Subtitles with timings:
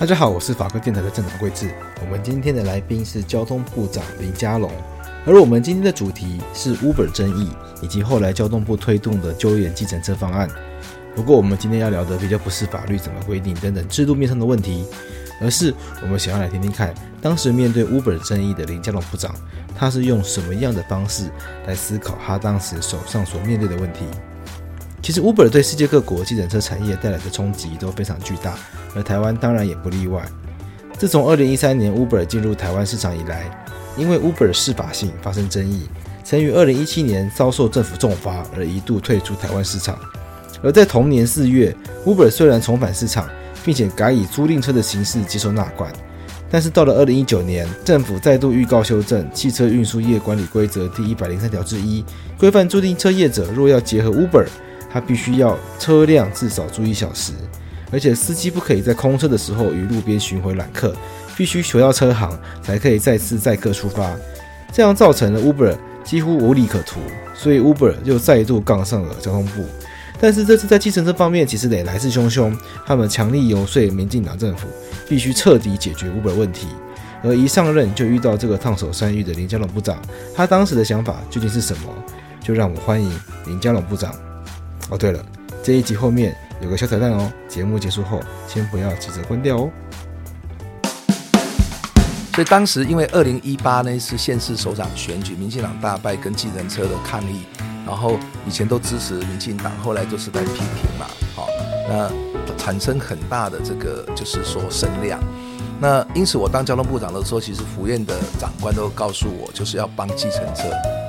[0.00, 1.70] 大家好，我是法科电台的郑长贵智。
[2.00, 4.72] 我们今天的来宾是交通部长林佳龙，
[5.26, 7.50] 而我们今天的主题是 Uber 争议
[7.82, 10.48] 以及后来交通部推动的揪严计程车方案。
[11.14, 14.86] 不过，我们今天要聊的比较不是法律怎么规定等等制度面上的问题，
[15.38, 19.34] 而是我们想要来听听看，当时面对 Uber 争议的林佳龙部长，
[19.76, 21.30] 他是用什么样的方式
[21.66, 24.06] 来思考他当时手上所面对的问题。
[25.02, 28.54] 其实，Uber 对世界各国计程车产业带来的冲击都非常巨大，
[28.94, 30.22] 而台湾当然也不例外。
[30.98, 33.50] 自从2013年 Uber 进入台湾市场以来，
[33.96, 35.88] 因为 Uber 适法性发生争议，
[36.22, 39.98] 曾于2017年遭受政府重罚而一度退出台湾市场。
[40.62, 43.26] 而在同年四月，Uber 虽然重返市场，
[43.64, 45.90] 并且改以租赁车的形式接受纳管，
[46.50, 52.04] 但是到了2019年，政府再度预告修正《汽车运输业管理规则》第一百零三条之一，
[52.38, 54.46] 规范租赁车业者若要结合 Uber。
[54.92, 57.32] 他必须要车辆至少租一小时，
[57.92, 60.94] 而且司机不可以在空车的时候于路边巡回揽客，
[61.36, 64.10] 必须回到车行才可以再次载客出发。
[64.72, 67.00] 这样造成了 Uber 几乎无利可图，
[67.34, 69.64] 所以 Uber 又再度杠上了交通部。
[70.20, 74.68] 但是这次在计程车方面，其实得来势汹汹，他们强力游说民进党政府
[75.08, 76.66] 必须彻底解决 Uber 问题。
[77.22, 80.00] 而一上任就遇到这个烫手山芋的林佳龙部长，
[80.34, 81.92] 他当时的想法究竟是什么？
[82.42, 83.10] 就让我欢迎
[83.46, 84.14] 林佳龙部长。
[84.88, 85.24] 哦，对了，
[85.62, 87.30] 这一集后面有个小彩蛋哦。
[87.46, 89.70] 节目结束后，先不要急着关掉哦。
[92.32, 97.42] 所以当时因为二零一八呢是县市首长选举，民进党大败跟计程车的抗议，
[97.86, 101.48] 然后以前都支持民进党，后来都是在批评嘛，好，
[101.88, 102.10] 那
[102.56, 105.20] 产生很大的这个就是说声量。
[105.80, 110.64] 那因此我当交通部长的时候，其实府院的长官都告诉我，就是要帮计程车。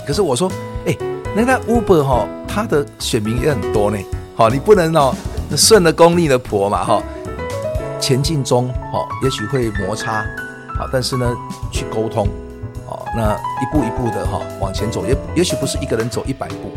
[0.05, 0.51] 可是我说，
[0.85, 1.10] 哎。
[1.33, 3.97] 那那 Uber 哈，他的选民也很多呢，
[4.35, 5.15] 好，你不能哦
[5.55, 7.01] 顺着功利的婆嘛哈，
[8.01, 10.25] 前进中哦，也许会摩擦，
[10.77, 11.33] 好，但是呢
[11.71, 12.27] 去沟通，
[12.85, 16.69] 哦，那一步一步的哈往前走，也也许不是一个人走一百步，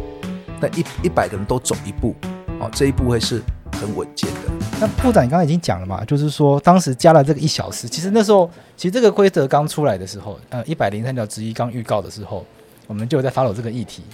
[0.61, 2.15] 但一一百个人都走一步，
[2.61, 3.43] 哦，这一步会是
[3.73, 4.53] 很稳健的。
[4.81, 12.47] 那部长你刚刚已经讲了嘛，就是说当时加了这个一小时，其实那时候其实这个规则刚出来的时候，呃，一百零三条之一刚预告的时候，
[12.87, 14.05] 我们就在 follow 这个议题。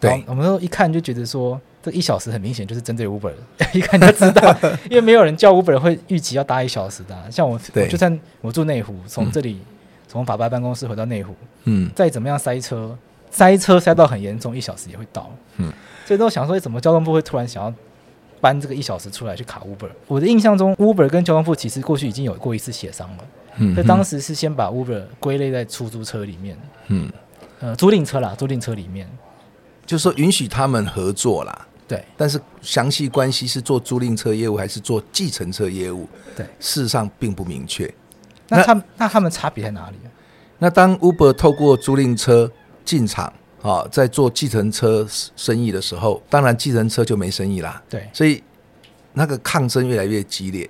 [0.00, 3.32] 对，我们都一看就觉得说，这一小时很明显就是针对 Uber，
[3.72, 4.54] 一看就知道，
[4.90, 7.16] 因为没有人叫 Uber 会预期要搭一小时的。
[7.30, 9.66] 像我，我就算我住内湖，从这里、嗯、
[10.06, 11.34] 从法白办公室回到内湖，
[11.64, 12.96] 嗯，再怎么样塞车，
[13.30, 15.30] 塞车塞到很严重，一小时也会到。
[15.56, 15.72] 嗯，
[16.04, 17.72] 所以都想说，怎么交通部会突然想要
[18.40, 19.88] 搬这个一小时出来去卡 Uber？
[20.08, 23.24] 我的印象中，Uber 跟交通部其实过去已经有过一次协商了。
[23.56, 26.58] 嗯，所以当时是先把 Uber 归类在出租车里面。
[26.88, 27.10] 嗯，
[27.60, 29.08] 呃，租赁车啦，租赁车里面。
[29.86, 37.92] 就是说允许他们合作啦，对，但是详细关系是做租赁车业务还是做计程车业务，对，事实上并不明确。
[38.48, 39.96] 那他那，那他们差别在哪里？
[40.58, 42.50] 那当 Uber 透过租赁车
[42.84, 43.32] 进场
[43.62, 47.82] 啊，在做计程车生意的时候，当然计程车就没生意啦。
[47.88, 48.42] 对，所以
[49.12, 50.68] 那个抗争越来越激烈。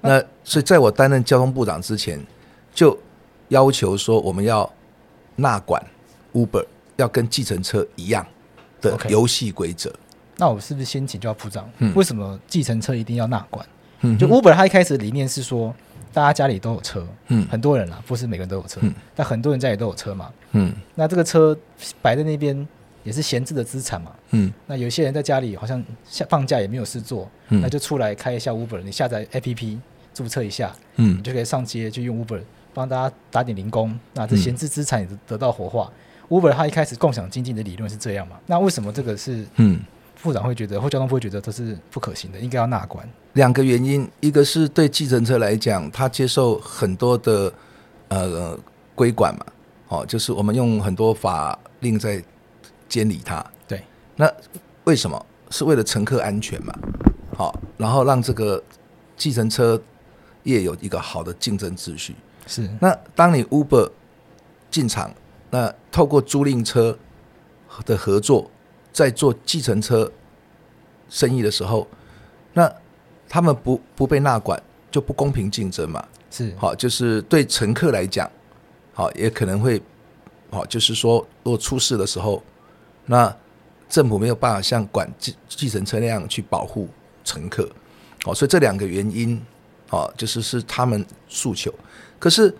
[0.00, 2.20] 那所以在我担任交通部长之前，
[2.74, 2.98] 就
[3.48, 4.68] 要求说我们要
[5.36, 5.80] 纳管
[6.32, 8.26] Uber，要跟计程车一样。
[8.82, 9.90] 的游戏规则，
[10.36, 11.70] 那我是不是先请教部长？
[11.78, 13.64] 嗯，为什么计程车一定要纳管？
[14.00, 15.74] 嗯，就 Uber 他一开始理念是说，
[16.12, 21.56] 大家家里都有车，嗯，很多人啦，不是每个人都有车，嗯，但很多人家里都有车嘛，嗯，那这个车
[22.00, 22.66] 摆在那边
[23.04, 29.78] 也是闲置的资产嘛，嗯，那有些人在家里好像下放假也没有事做，嗯，那就出来开一下 Uber，你下载 APP
[30.12, 32.40] 注册一下，嗯，你就可以上街去用 Uber
[32.74, 35.92] 帮大家打点零工，那这闲置资产也得到活化。
[36.32, 38.36] Uber 他一开始共享经济的理论是这样嘛？
[38.46, 39.78] 那为什么这个是嗯，
[40.22, 43.06] 部长会觉得或交通部会觉得这是不可行的，应该要纳管？
[43.34, 47.52] 两个原因，一个是对计程车来讲，它接受很多的
[48.08, 48.58] 呃
[48.94, 49.44] 规管嘛，
[49.88, 52.24] 哦，就是我们用很多法令在
[52.88, 53.44] 监理它。
[53.68, 53.84] 对，
[54.16, 54.32] 那
[54.84, 55.26] 为什么？
[55.50, 56.72] 是为了乘客安全嘛？
[57.36, 58.62] 好，然后让这个
[59.18, 59.78] 计程车
[60.44, 62.16] 业有一个好的竞争秩序。
[62.46, 63.90] 是，那当你 Uber
[64.70, 65.12] 进场。
[65.54, 66.98] 那透过租赁车
[67.84, 68.50] 的合作，
[68.90, 70.10] 在做计程车
[71.10, 71.86] 生意的时候，
[72.54, 72.72] 那
[73.28, 74.60] 他们不不被纳管，
[74.90, 76.02] 就不公平竞争嘛。
[76.30, 78.30] 是，好，就是对乘客来讲，
[78.94, 79.82] 好，也可能会，
[80.50, 82.42] 好，就是说，如果出事的时候，
[83.04, 83.36] 那
[83.90, 86.88] 政府没有办法像管计计程车那样去保护
[87.24, 87.70] 乘客，
[88.24, 89.38] 好，所以这两个原因，
[89.90, 91.70] 好，就是是他们诉求。
[92.18, 92.54] 可是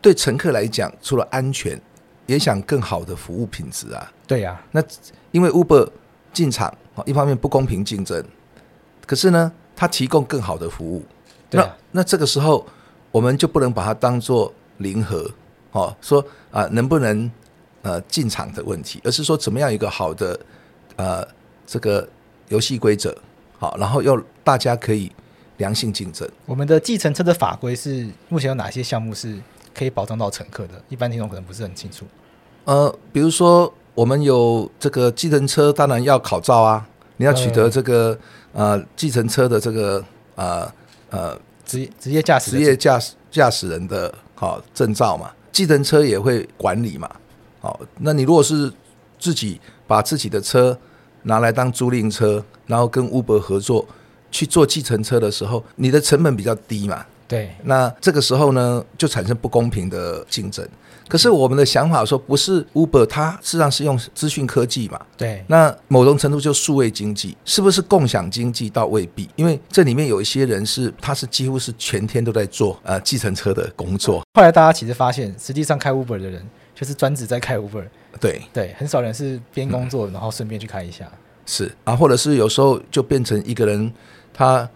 [0.00, 1.80] 对乘客来讲，除了安全，
[2.26, 4.12] 也想更好的服务品质啊。
[4.26, 4.82] 对呀、啊，那
[5.30, 5.88] 因为 Uber
[6.32, 6.72] 进场，
[7.04, 8.24] 一方面不公平竞争，
[9.06, 11.04] 可是呢，它提供更好的服务。
[11.50, 12.66] 那那这个时候，
[13.10, 15.30] 我们就不能把它当做零和
[15.72, 17.30] 哦，说啊能不能
[17.82, 20.38] 呃进场的问题，而是说怎么样一个好的
[20.96, 21.26] 呃
[21.66, 22.08] 这个
[22.48, 23.14] 游戏规则
[23.58, 25.12] 好，然后又大家可以
[25.58, 26.26] 良性竞争。
[26.46, 29.38] 我们的计程车的法规是目前有哪些项目是
[29.74, 30.82] 可以保障到乘客的？
[30.88, 32.06] 一般听众可能不是很清楚。
[32.64, 36.86] 呃，比如说我们有这个计程车，当然要考照啊，
[37.16, 38.18] 你要取得这个
[38.52, 40.04] 呃计程车的这个
[40.34, 40.72] 呃。
[41.14, 47.06] 呃，职职业驾驶职业驾驶驾驶人的好证照嘛，计程车也会管理嘛，
[47.60, 48.72] 好，那你如果是
[49.18, 50.74] 自己把自己的车
[51.24, 53.86] 拿来当租赁车，然后跟 Uber 合作
[54.30, 60.68] 去做计程车的时候，你的成本比较低嘛，对，那这个时候呢，就产生不公平的竞争。
[61.08, 65.00] 可是我们的想法说，不是 Uber，它实际上是用资讯科技嘛？
[65.16, 65.42] 对。
[65.46, 69.30] 那某种程度就数位经济，是不是共享经济倒未必？
[69.34, 74.22] 因为这里面有一些人是，他是几乎是全天都在做呃计程车的工作。
[74.34, 77.86] 后来大家其实发现，实际上开 Uber 的人就是专职在开 Uber。
[78.20, 81.06] 对对，很少人是边工作然后顺便去开一下。
[81.06, 83.90] 嗯、是啊，或者是有时候就变成一个人，
[84.34, 84.68] 他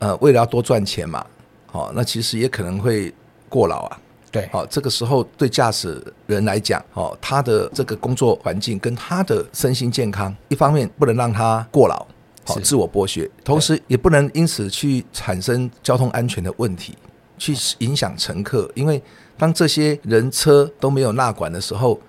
[0.00, 1.24] 呃为了要多赚钱嘛，
[1.72, 3.12] 好、哦，那其实也可能会
[3.48, 3.98] 过劳啊。
[4.30, 12.06] 对，好，这个时候对驾驶人来讲，哦，他的这个工作环境跟他的身心健康，一方面不能让他过劳，
[12.44, 16.94] 好，自我剥削，同时也不能因此去产生交通安全的问题，
[17.36, 18.70] 去影响乘客。
[18.74, 19.02] 因为
[19.36, 22.00] 当这些人车都没有纳管的时候，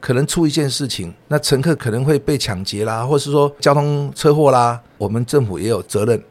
[0.00, 6.22] 可能出一件事情，那乘客可能会被抢劫啦，或是说交通车祸啦，我们政府也有责任，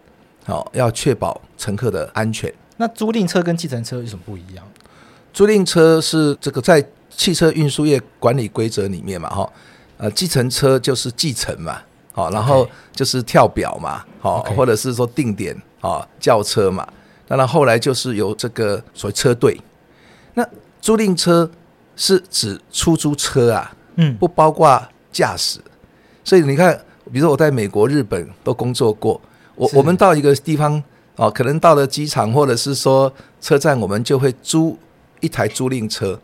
[0.45, 2.51] 好，要确保乘客的安全。
[2.77, 4.65] 那租赁车跟计程车有什么不一样？
[5.33, 9.49] 租赁车是这个在汽车运输业管理规则里面嘛，哈，
[9.97, 11.81] 呃，计程车就是计程嘛，
[12.13, 16.87] 好，然后就是跳表嘛，好，或者是说定点啊叫车嘛，
[17.27, 19.59] 当然后来就是有这个所谓车队。
[20.33, 20.45] 那
[20.81, 21.49] 租赁车
[21.95, 24.81] 是指出租车啊，嗯，不包括
[25.11, 25.59] 驾驶。
[26.23, 26.77] 所以你看，
[27.11, 29.19] 比如说我在美国、日本都工作过，
[29.55, 30.81] 我我们到一个地方
[31.15, 34.77] 哦，可能到了机场或者是说车站，我们就会租。
[35.21, 36.19] 一台租赁车，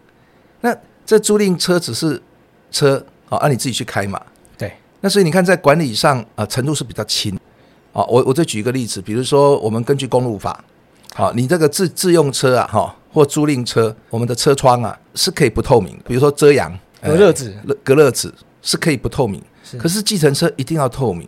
[0.59, 2.21] 那这租赁车只是
[2.69, 4.21] 车啊，按你自己去开嘛。
[4.57, 7.35] 对，那所以你看在管理上啊程度是比较轻
[7.93, 8.03] 啊。
[8.03, 10.63] 我我再举一个例子，比如说我们根据公路法，
[11.15, 19.41] 好，你这个自自用车啊，哈，或租赁车，我们的车窗啊是可以不透明的，比如说遮阳隔热纸，隔热纸是可以不透明，
[19.79, 21.27] 可是计程车一定要透明。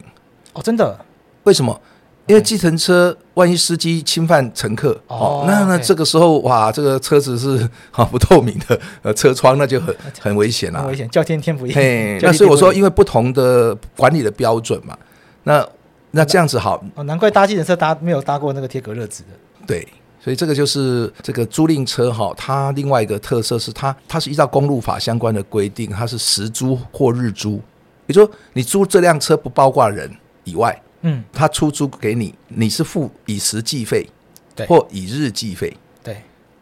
[0.51, 0.99] 哦，真的？
[1.43, 1.81] 为什么？
[2.25, 11.73] 因为计程车万一司机侵犯乘客，哦，那那这个时候哇，这个车子是 啊不透明的，呃，车窗那就很很危险了，很危险，叫天天不应。
[11.73, 14.97] 嘿，那所以我说，因为不同的管理的标准嘛，
[15.43, 15.67] 那
[16.11, 16.81] 那这样子好。
[16.95, 19.29] 哦，难怪搭计程车搭没有搭过那个贴隔热纸的。
[19.67, 19.85] 对，
[20.23, 27.61] 所以这个就是这个租赁车哈，它另外一个特色是它它是依照公路法相关的规定，它是时租或日租，
[28.07, 30.09] 也就是说你租这辆车不包括人
[30.45, 30.81] 以外。
[31.05, 34.09] 嗯，他出租给你，你是付以时计费，
[34.55, 36.21] 对，或以日计费，对。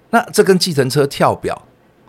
[0.09, 1.59] 那这跟计程车跳表，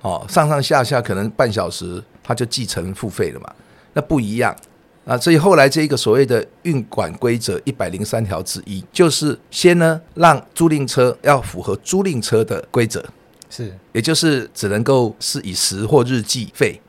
[0.01, 3.55] 哦，上上下下可能半小时，他就计程付费了嘛？
[3.93, 4.57] 那不一样
[5.05, 5.17] 啊。
[5.19, 13.05] 所以后来这一个所谓的运管规则一百零三条之一，就是先呢让租赁车要符合租赁车的规则，
[13.51, 16.81] 是，也就是只能够是以时或日计费，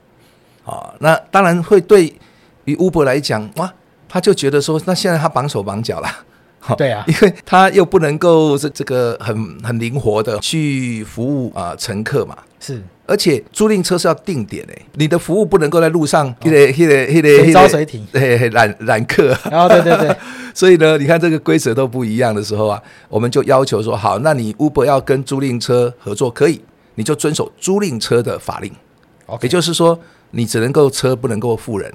[0.63, 2.15] 啊，那当然会对
[2.63, 3.73] 于 Uber 来讲，哇。
[4.13, 6.07] 他就觉得说，那现在他绑手绑脚了，
[6.77, 20.15] 对啊， 因为他又不能够这这个很很灵活的去服务啊乘客嘛，是，而且租赁车是要定点诶，你的服务不能够在路上，嘿嘞嘿嘞嘿嘞，随招谁停，嘿揽揽客，然后对对对，
[20.53, 22.79] 所以呢，你看这个规则都不一样的时候啊，
[23.09, 26.61] 我们就要求说，好，那你 Uber 要跟租赁车合作可以，
[26.93, 28.71] 你就遵守租赁车的法令，
[29.41, 31.91] 也就是说，你只能够车不能够付人，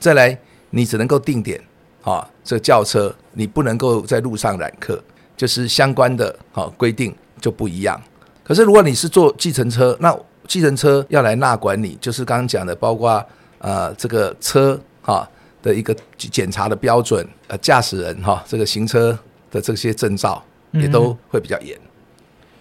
[0.00, 0.38] 再来。
[0.70, 1.60] 你只能够定点，
[2.02, 5.02] 啊，这轿车你不能够在路上揽客，
[5.36, 8.00] 就是相关的啊规定就不一样。
[8.44, 13.24] 可是如果你是坐计程车，那计程车要来纳管你，就是刚刚讲的，包括
[13.58, 15.28] 呃这个车啊
[15.62, 19.18] 的一个检查的标准，呃，驾驶人哈，这个行车
[19.50, 21.78] 的这些证照也都会比较严。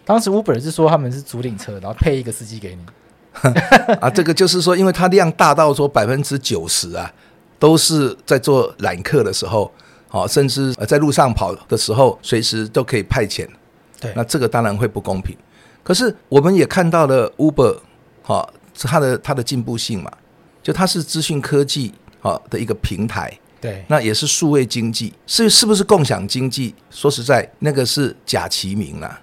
[0.03, 2.81] 当时 Uber 是说他们是租赁车，然后配一个司机给你。
[4.01, 7.13] 啊，这个就是说，因为它量大到说百分之九十啊，
[7.59, 9.71] 都是在做揽客的时候，
[10.07, 13.47] 好，甚至在路上跑的时候，随时都可以派遣。
[13.99, 15.35] 对，那这个当然会不公平。
[15.83, 17.77] 可是我们也看到了 Uber，
[18.21, 20.11] 好，它的它的进步性嘛，
[20.61, 23.31] 就它是资讯科技好的一个平台。
[23.59, 26.75] 对，那也是数位经济，是是不是共享经济？
[26.91, 29.19] 说实在，那个是假其名啊。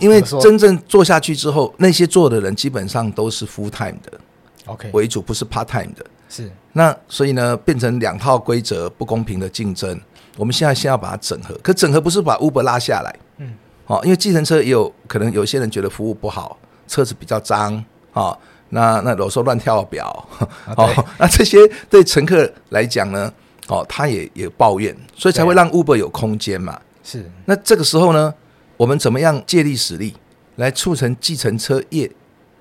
[0.00, 4.20] 因为真正做下去之后，那些做的人基本上都是 full time 的
[4.66, 6.04] ，OK 为主，不是 part time 的。
[6.34, 10.00] 是那所以呢，变成两套规则不公平的竞争。
[10.38, 13.54] 我们现在先要把它整合，可整合不是把 Uber 拉下来，嗯，
[13.86, 16.56] 哦，因为计程车也有可能有些人觉得服务不好，
[16.88, 17.84] 车子比较脏
[18.14, 18.34] 啊，
[18.70, 20.26] 那那有时候乱跳表，
[20.74, 20.88] 哦，
[21.20, 21.58] 那这些
[21.90, 23.30] 对乘客来讲呢，
[23.68, 26.80] 哦，他也也抱怨，所以才会让 Uber 有空间嘛。
[27.04, 28.32] 是那这个时候呢？
[28.78, 30.16] 我们怎么样借力使力
[30.56, 32.10] 来促成计程车业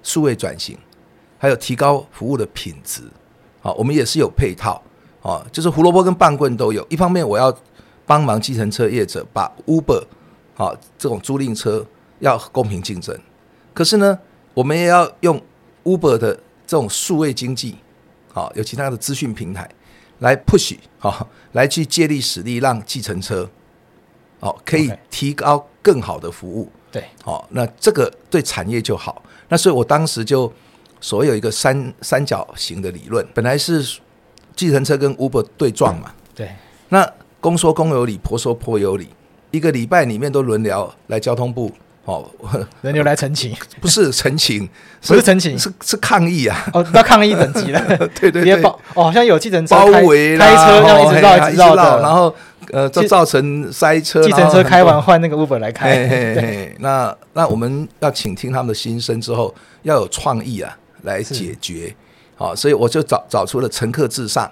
[0.03, 0.77] 数位转型，
[1.39, 3.01] 还有提高服务的品质？
[3.61, 4.81] 好，我们也是有配套
[5.21, 6.85] 哦，就是胡萝卜跟棒棍都有。
[6.89, 7.55] 一方面，我要
[8.05, 10.03] 帮忙计程车业者把 Uber
[10.55, 11.85] 好这种租赁车
[12.19, 13.17] 要公平竞争，
[13.73, 14.19] 可是呢，
[14.53, 15.41] 我们也要用
[15.83, 16.33] Uber 的
[16.67, 17.77] 这种数位经济，
[18.33, 19.69] 好，有其他的资讯平台
[20.19, 23.49] 来 push 好，来去借力使力，让计程车。
[24.39, 26.67] 哦，可以提高更好的服务。
[26.91, 29.21] 对，好，那这个对产业就好。
[29.49, 30.51] 那所以我当时就
[31.01, 33.97] 所谓有一个三三角形的理论，本来是
[34.55, 36.11] 计程车跟 Uber 对撞嘛。
[36.33, 36.49] 对，
[36.87, 37.05] 那
[37.41, 39.09] 公说公有理，婆说婆有理。
[39.49, 41.69] 一个礼拜里面都轮流来交通部，
[42.05, 42.25] 哦，
[42.83, 44.69] 轮流来陈情，不是陈情，
[45.05, 46.65] 不是陈情，是是抗议啊！
[46.71, 47.81] 哦，到抗议等级了。
[48.21, 52.33] 对对对，哦，好像有计程车包围，开车这样一直绕一直绕的，然后。
[52.71, 54.23] 呃，造造成塞车。
[54.23, 56.71] 计程车开完换那个 Uber 来开。
[56.79, 61.95] 那那我们要倾听他们的心声之后，要有创意啊，来解决。
[62.35, 64.51] 好，所以我就找找出了乘客至上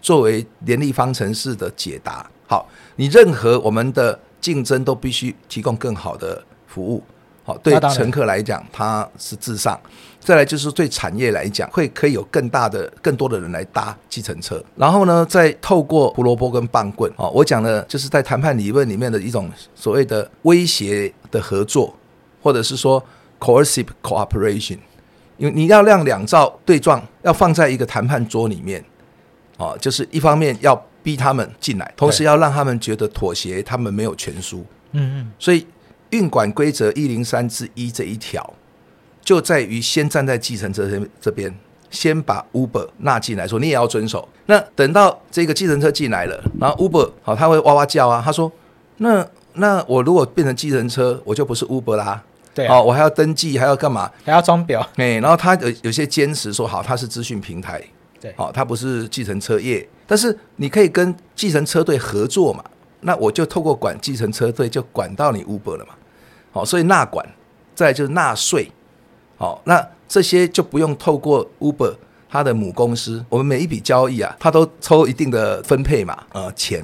[0.00, 2.28] 作为联立方程式的解答。
[2.46, 7.02] 好，你任何我们的竞争都必须提供更好的服务。
[7.44, 9.78] 好，对乘客来讲，它是至上。
[10.18, 14.60] 再来就是对产业来讲，会可以有更大的、更多的人来搭计程车。
[14.74, 21.94] 然后呢，再透过胡萝卜跟棒棍，哦，我讲的就是在谈判理论里面的一种所谓的威胁的合作，
[22.42, 23.00] 或者是说
[23.38, 24.78] coercive cooperation。
[25.36, 28.84] 因为你要让两造对撞，要放在一个谈判桌里面，
[29.56, 34.64] 哦，就是一方面要逼他们进来，同时要让他们觉得妥协，他们没有全输。
[34.92, 35.32] 嗯嗯。
[35.38, 35.66] 所以
[36.10, 38.54] 运管规则一零三之一这一条。
[39.22, 41.52] 就在于先站在计程车这这边，
[41.90, 44.28] 先把 Uber 纳进来，说你也要遵守。
[44.46, 48.22] 那等到这个计程车进来了，然后 Uber 好，他会哇哇叫啊。
[48.24, 48.52] 他说
[48.98, 52.22] ：“那那我如果变成计程车，我就不是 Uber 啦。
[52.56, 54.10] 对、啊，哦，我还要登记，还要干嘛？
[54.24, 54.80] 还要装表。
[54.96, 57.82] 哎，然后他有有些坚持说，好，他是资讯平台，
[58.18, 59.86] 对，好，他不是计程车业。
[60.06, 62.64] 但是你可以跟计程车队合作嘛？
[63.00, 65.92] 那我就透过管计程车队，就管到你 Uber 了嘛。
[66.50, 67.28] 好，所以纳管，
[67.74, 68.72] 再来就是纳税。
[69.36, 71.94] 好，那这些就不用透过 Uber
[72.30, 76.82] 它的母公司，我们每一笔交易啊，它都抽一定的分配嘛，呃，钱。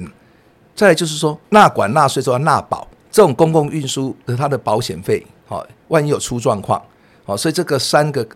[0.75, 6.81] 再来就是说，纳管纳税之后要纳保，这种公共运输的它的保险费，好，万一有出状况，
[7.25, 8.27] 哦，所以这个三个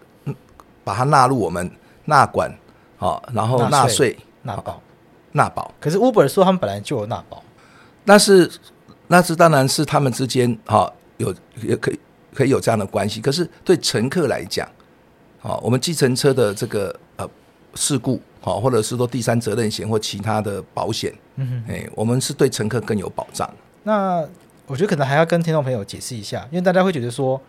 [0.83, 1.71] 把它纳入我们
[2.05, 2.53] 纳管，
[2.97, 4.81] 好，然后纳税、纳保、
[5.31, 5.73] 纳保。
[5.79, 7.43] 可是 Uber 说他们本来就有纳保，
[8.03, 8.51] 那是
[9.07, 11.99] 那是当然是他们之间哈有也可以。
[12.33, 14.69] 可以有这样的关系，可是对乘客来讲，
[15.39, 17.27] 好，我们计程车的这个呃
[17.73, 23.51] 事故，好，或者是说第三责任险或其他的保险，嗯哼，哎，我们是对乘客更有保障。
[23.81, 24.23] 那
[24.67, 27.41] 我觉得可能还要跟听众朋友解释一下，因为大家会觉得说，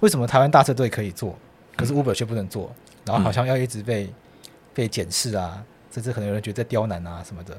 [0.00, 1.36] 为什么台湾大车队可以做，
[1.76, 2.72] 可是 Uber 却不能做，
[3.04, 4.14] 然后好像要一直被、嗯、
[4.72, 7.58] 被检视啊，甚至可能有人觉得在刁难啊什么的。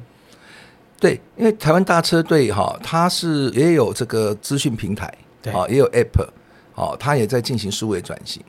[1.00, 6.28] 对，因为台湾大车队哈，它是也有这个资讯平台，对，也有 App。
[6.76, 8.40] 哦，它也在进行数位转型，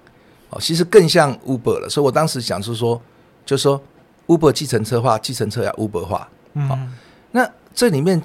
[0.50, 1.88] 哦，其实更像 Uber 了。
[1.88, 3.00] 所以我当时想是说，
[3.46, 3.82] 就是说
[4.26, 6.28] Uber 计程车化，计程车要 Uber 化。
[6.52, 6.78] 嗯、哦，
[7.30, 8.22] 那这里面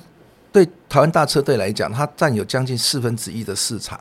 [0.53, 3.99] 对台湾大车队来讲，它占有将近四分之一的市场，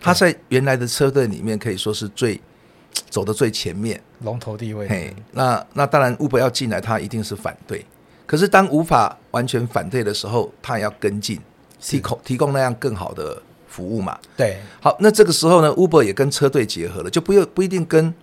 [0.00, 2.40] 它在原来的车队里面可以说是最
[3.10, 4.86] 走的最前面，龙头地位。
[4.86, 7.84] 嘿，那那当然 Uber 要进来，它一定是反对。
[8.26, 11.40] 可是当无法完全反对的时候，它也要跟进，
[11.80, 13.42] 提供提供那样更好的。
[13.68, 18.14] 服务嘛，对，好，那这个时候呢，Uber 也跟车队结合了，就不用不一定跟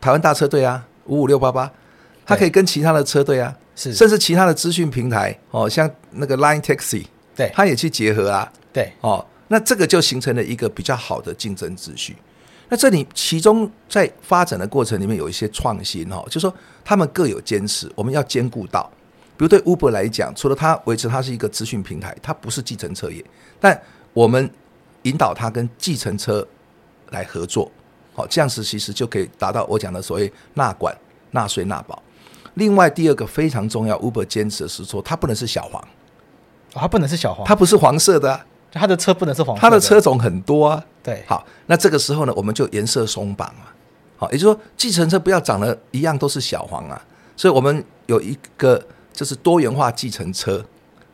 [0.00, 1.68] 台湾大车队啊，五五六八八，
[2.24, 12.14] 它可以跟其他的车队啊，是，甚至其他的资讯平台哦，像那个 Line Taxi，对，它也去结合啊，对，哦，那这个就形成了一个比较好的竞争秩序。
[12.68, 18.88] 那这里其中在发展的过程里面有一些创新哈，就是说他们各有坚持，我们要兼顾到。
[19.38, 23.24] 比如对 Uber 来讲，除了它维持它是一个资讯平台，它不是计程车业，
[23.58, 23.80] 但
[24.12, 24.48] 我们
[25.04, 26.46] 引导它跟计程车
[27.08, 27.72] 来合作，
[28.12, 30.94] 好，这样子其实就可以达到我讲的所谓纳管、
[31.30, 32.00] 纳税、纳保。
[32.60, 35.82] 另外第二个非常重要，Uber 坚持的是说它不能是小黄，
[36.74, 38.38] 它不能是小黄，它不是黄色的，
[38.70, 40.84] 它的车不能是黄色的，它的车种很多啊。
[41.02, 43.72] 对，好，那这个时候呢，我们就颜色松绑啊，
[44.18, 47.02] 好，也就是说，计程车不要长得一样都是小黄啊，
[47.34, 48.78] 所以我们有一个
[49.10, 50.62] 就是多元化计程车，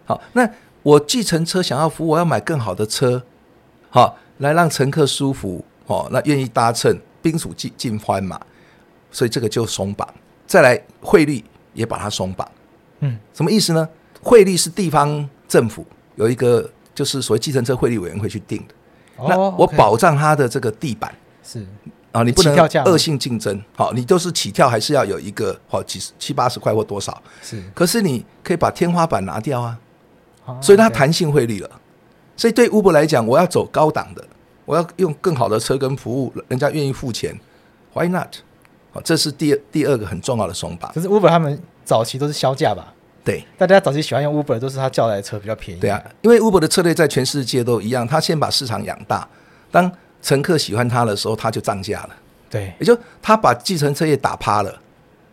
[0.04, 0.50] 好，那
[0.82, 3.22] 我计程车想要服务，我要买更好的车，
[3.88, 8.40] 好，来让乘客舒服，哦，那愿意搭乘，宾主尽尽欢嘛，
[9.12, 10.08] 所以这个就松绑，
[10.46, 11.42] 再来汇率
[11.74, 12.50] 也把它松绑，
[13.00, 13.88] 嗯，什么意思呢？
[14.22, 15.84] 汇率是地方政府
[16.16, 18.74] 有一个就是所谓计程车汇率委员会去定的。
[19.28, 21.64] 那我保障它的这个地板是
[22.12, 23.62] 啊，你不能恶性竞争。
[23.74, 27.22] 好，你都是起跳还是要有一个好几十七八十块或多少？
[27.42, 29.78] 是，可是你可以把天花板拿掉啊，
[30.60, 31.70] 所以它弹性汇率了。
[32.36, 34.24] 所以对 Uber 来讲，我要走高档的，
[34.64, 37.38] 我要用更好的车跟服务，人家愿意付钱
[37.94, 38.36] ，Why not？
[38.96, 40.90] 好，这是第二第二个很重要的松绑。
[40.92, 42.92] 可是 Uber 他们早期都是销价吧？
[43.22, 45.80] 对，大家早期喜欢用 Uber 都是他叫来的车比较便宜。
[45.80, 49.28] 对啊，因为 Uber 的策略在全世界都一样，他先把市场养大，
[49.70, 49.90] 当
[50.22, 52.10] 乘客喜欢他的时候，他就涨价了。
[52.48, 54.74] 对，也就他把计程车业打趴了，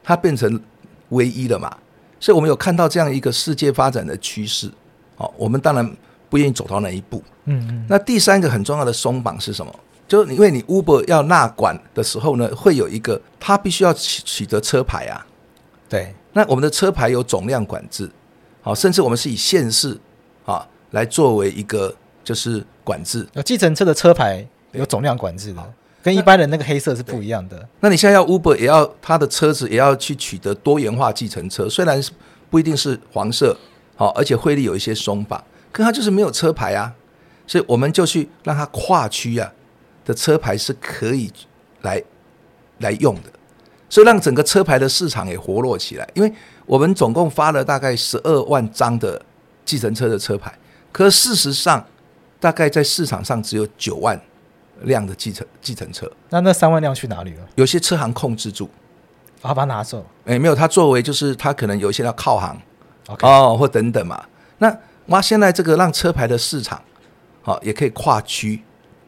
[0.03, 0.62] 他变成
[1.10, 1.74] 唯一了嘛。
[2.20, 4.70] 所以我们有看到这样一个世界发展的趋势。
[5.17, 5.96] 哦，我们当然
[6.29, 7.24] 不愿意走到那一步。
[7.46, 7.86] 嗯嗯。
[7.88, 9.74] 那第三个很重要的松绑是什么？
[10.13, 15.25] 就因为你 Uber 要纳管的时候呢，会有一个他必须要取取得车牌啊。
[15.89, 16.13] 对。
[16.34, 18.08] 那我们的车牌有总量管制，
[18.62, 20.00] 好，甚至我们是以县市
[20.46, 21.91] 啊来作为一个
[22.24, 23.28] 就是管制。
[23.34, 25.73] 有计程车的车牌有总量管制的，
[26.04, 27.67] 跟一般的那个黑色是不一样的。
[27.80, 31.99] 那你现在要 Uber 也要他的车子也要去取得多元化计程车，虽然
[32.52, 33.58] 不一定是黄色，
[33.95, 36.93] 好，而且汇率有一些松绑，可他就是没有车牌啊，
[37.47, 39.52] 所以我们就去让他跨区啊
[40.06, 41.32] 的车牌是可以
[41.82, 42.02] 来
[42.80, 43.32] 来用的。
[43.89, 46.34] 所以让整个车牌的市场也活络起来，因为
[46.66, 49.22] 我们总共发了大概十二万张的
[49.63, 50.52] 计程车的车牌，
[50.92, 51.86] 可事实上
[52.39, 54.20] 大概在市场上只有九万
[54.82, 56.12] 辆的计程计程车。
[56.30, 57.48] 那那三万辆去哪里了？
[57.54, 58.68] 有些车行控制住，
[59.42, 60.04] 把它拿走。
[60.26, 62.60] 哎，没有，它作为就是它可能有一些要靠行
[63.06, 63.28] ，Okay.
[63.28, 64.26] 哦，或等等嘛。
[64.58, 64.76] 那
[65.08, 66.82] 哇，现在这个让车牌的市场
[67.44, 68.63] 好，也可以跨区，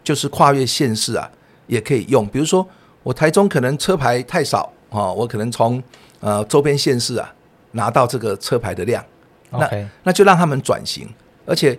[0.05, 1.29] 就是跨越县市啊，
[1.67, 2.25] 也可以用。
[2.27, 2.65] 比如说
[3.03, 4.71] 我台中可能车牌太少。
[4.91, 5.83] 哦，我可能从
[6.21, 7.33] 呃周边县市啊
[7.71, 9.03] 拿到这个车牌的量.
[9.49, 9.69] 那
[10.03, 11.09] 那就让他们转型，
[11.45, 11.77] 而且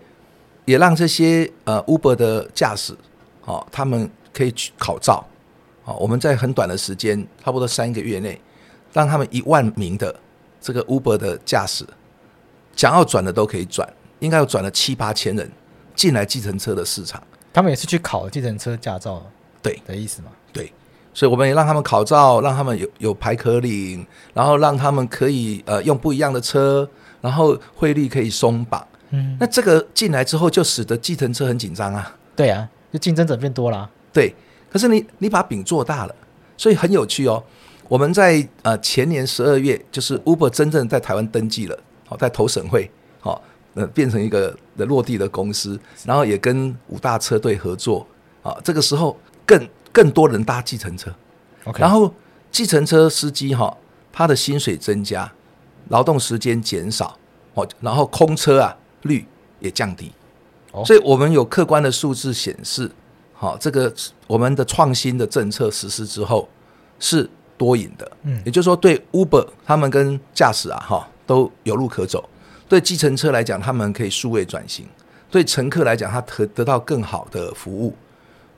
[0.67, 2.95] 也让这些呃 Uber 的驾驶，
[3.47, 5.27] 哦，他们可以去考照，
[5.85, 8.39] 哦，我们在很短的时间，差不多三个月内，
[8.93, 10.15] 让他们一万名的
[10.61, 11.87] 这个 Uber 的驾驶，
[12.75, 15.51] 想要转的都可以转，应该要转了七八千人
[15.95, 17.23] 进来计程车的市场，
[17.57, 19.25] 他们也是去考计程车驾照，
[19.62, 20.31] 对的意思吗？
[20.53, 20.71] 对。
[21.14, 26.87] 所以我们也让他们考照，让他们有有牌可领，然后让他们可以呃用不一样的车，
[27.23, 28.87] 然后汇率可以松绑。
[29.09, 32.14] 嗯，那这个进来之后，就使得计程车很紧张啊。
[32.37, 33.90] 对啊，就竞争者变多了啊。
[34.12, 34.35] 对，
[34.71, 36.14] 可是你你把饼做大了，
[36.59, 37.42] 所以很有趣哦。
[37.88, 42.90] 我们在呃前年十二月，就是 Uber 真正在台湾登记了，好在投审会，好
[43.77, 48.05] 呃变成一个的落地的公司，然后也跟五大车队合作
[48.43, 48.57] 啊。
[48.65, 49.69] 这个时候更。
[49.97, 51.11] 更多人搭计程车.
[51.79, 52.12] 然后
[52.53, 53.75] 计程车司机哈，
[54.12, 55.33] 他的薪水增加，
[55.89, 57.17] 劳动时间减少，
[57.55, 59.27] 哦，然后空车啊率
[59.59, 60.12] 也降低，
[60.85, 62.91] 所以我们有客观的数字显示，
[63.33, 63.91] 好，这个
[64.27, 66.47] 我们的创新的政策实施之后
[66.99, 72.29] 是多赢的，嗯，也就是说对 Uber 他们跟驾驶啊哈都有路可走，
[72.69, 74.87] 对计程车来讲，他们可以数位转型，
[75.31, 77.95] 对乘客来讲，他得得到更好的服务。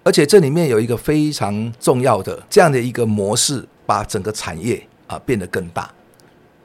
[0.04, 5.92] 而且这里面有一个非常重要的这样的一个模式，把整个产业啊变得更大。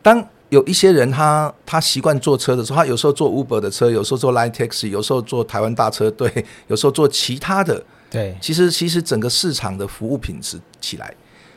[0.02, 7.84] 当有一些人他他习惯坐车的时候，他有时候坐 Uber 的车，有时候坐 Line Taxi，有时候坐台湾大车队，有时候坐其他的。
[8.10, 11.08] 对，其实其实整个市场的服务品质起来。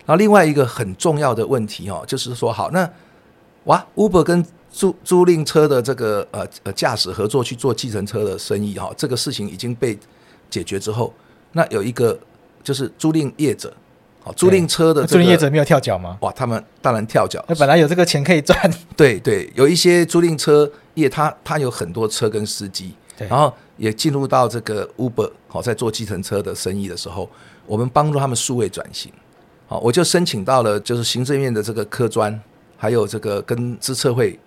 [0.07, 2.91] 然后另外一个很重要的问题哦，就是说好，那
[3.65, 4.45] 哇，Uber 跟
[4.77, 9.99] 租租赁车的这个呃呃驾驶合作去做计程车的生意哈，这个事情已经被
[10.51, 11.11] 解决之后。
[11.53, 12.19] 那有一个
[12.63, 13.73] 就是租赁业者，
[14.23, 16.19] 好，租赁车的、这个、租赁业者没有跳脚吗？
[16.21, 17.43] 哇，他们当然跳脚。
[17.49, 18.71] 那本来有这个钱可以赚。
[18.95, 27.27] 对对，有一些租赁车业，他他有很多车跟司机，对然后也进入到这个 Uber 好，在做计程车的生意的时候，
[27.65, 29.11] 我们帮助他们数位转型。
[29.67, 32.39] 好，我就申请到了就是行政院的这个科专，
[32.77, 34.39] 还有这个跟资策会。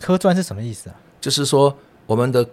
[0.00, 0.96] 科专是什么意思啊？
[1.20, 2.48] 就是说我们的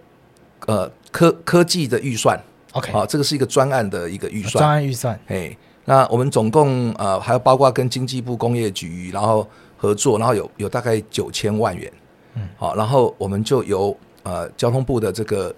[0.66, 2.40] 呃科科技的预算
[2.72, 5.56] ，OK，好，这个是一个专案的一个预算，专案预算，哎。
[5.86, 11.92] 那我们总共呃还有包括跟经济部工业局然后合作，然后有有大概九千万元，
[12.36, 15.54] 嗯，好，然后我们就由呃交通部的这个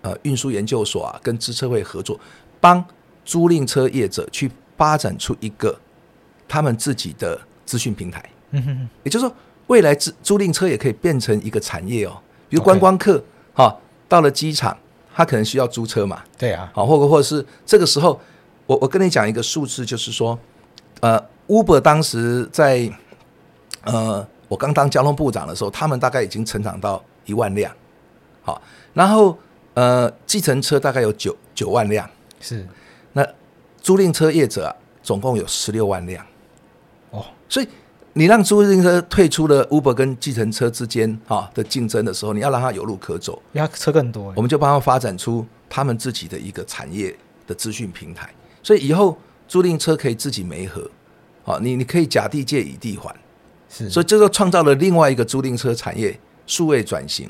[0.00, 2.18] 呃运输研究所啊跟资车会合作，
[2.58, 2.82] 帮
[3.22, 5.78] 租赁车业者去发展出一个
[6.48, 12.16] 他们自己的资讯平台，嗯哼哼，也就是说未来租租赁车也可以变成一个产业哦，
[12.48, 13.22] 比如观光客
[13.54, 13.76] 哈
[14.08, 14.76] 到了机场，
[15.14, 18.20] 他可能需要租车嘛，对啊，好，或者或者是这个时候。
[18.68, 20.36] 我我跟你讲一个数字，就是说，
[20.98, 22.90] 呃，Uber 当时在，
[23.84, 27.72] 呃，我刚当交通部长的时候，他们大概已经成长到一万辆，
[28.42, 28.60] 好，
[28.92, 29.38] 然后
[29.74, 32.66] 呃，计程车大概有九九万辆，是，
[33.12, 33.24] 那
[33.80, 36.26] 租赁车业者啊，总共有十六万辆，
[37.12, 37.68] 哦，所以
[38.18, 47.14] 你让租赁车退出了 Uber 跟计程车之间哈的竞争的时候，你要让它有路可走，因为车更多，我们就帮他发展出他们自己的一个产业
[47.46, 48.30] 的资讯平台。
[48.62, 50.90] 所以以后租赁车可以自己媒合，
[51.44, 53.14] 啊，你你可以甲地借乙地还，
[53.68, 57.28] 是，所以这个创造了另外一个租赁车产业数位转型，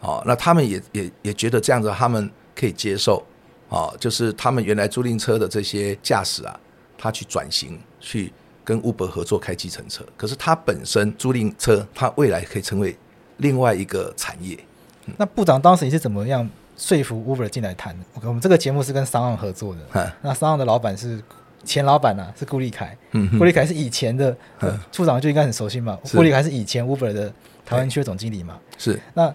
[0.00, 3.22] 啊，那他们也也也觉得这样子他们可以接受，
[3.68, 6.58] 啊，就是他们原来租赁车的这些驾驶啊，
[6.96, 8.32] 他去转型去
[8.64, 12.96] 跟 Uber 合作开计程车，可是它本身租赁车，它未来可以成为
[13.38, 14.58] 另外一个产业。
[15.16, 16.48] 那部长当时你是怎么样？
[16.74, 17.96] 说服 Uber 进来谈。
[18.22, 19.80] 我们这个节目是跟 SoundOn 合作的。
[19.90, 21.22] 哈那 SoundOn 的老板是
[21.64, 22.96] 前老板啊，是顾立凯。
[23.12, 24.34] 嗯，顾立凯是以前的
[24.90, 25.96] 处长，就应该很熟悉嘛。
[26.12, 27.32] 顾立凯是以前 Uber 的
[27.64, 28.58] 台湾区的总经理嘛。
[28.78, 28.98] 是。
[29.14, 29.32] 那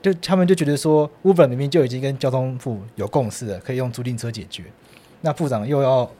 [0.00, 4.64] 就他们就觉得说，Uber 明明就已经跟交通部有共识了，可以用租赁车解决。
[5.20, 6.10] 那部长又要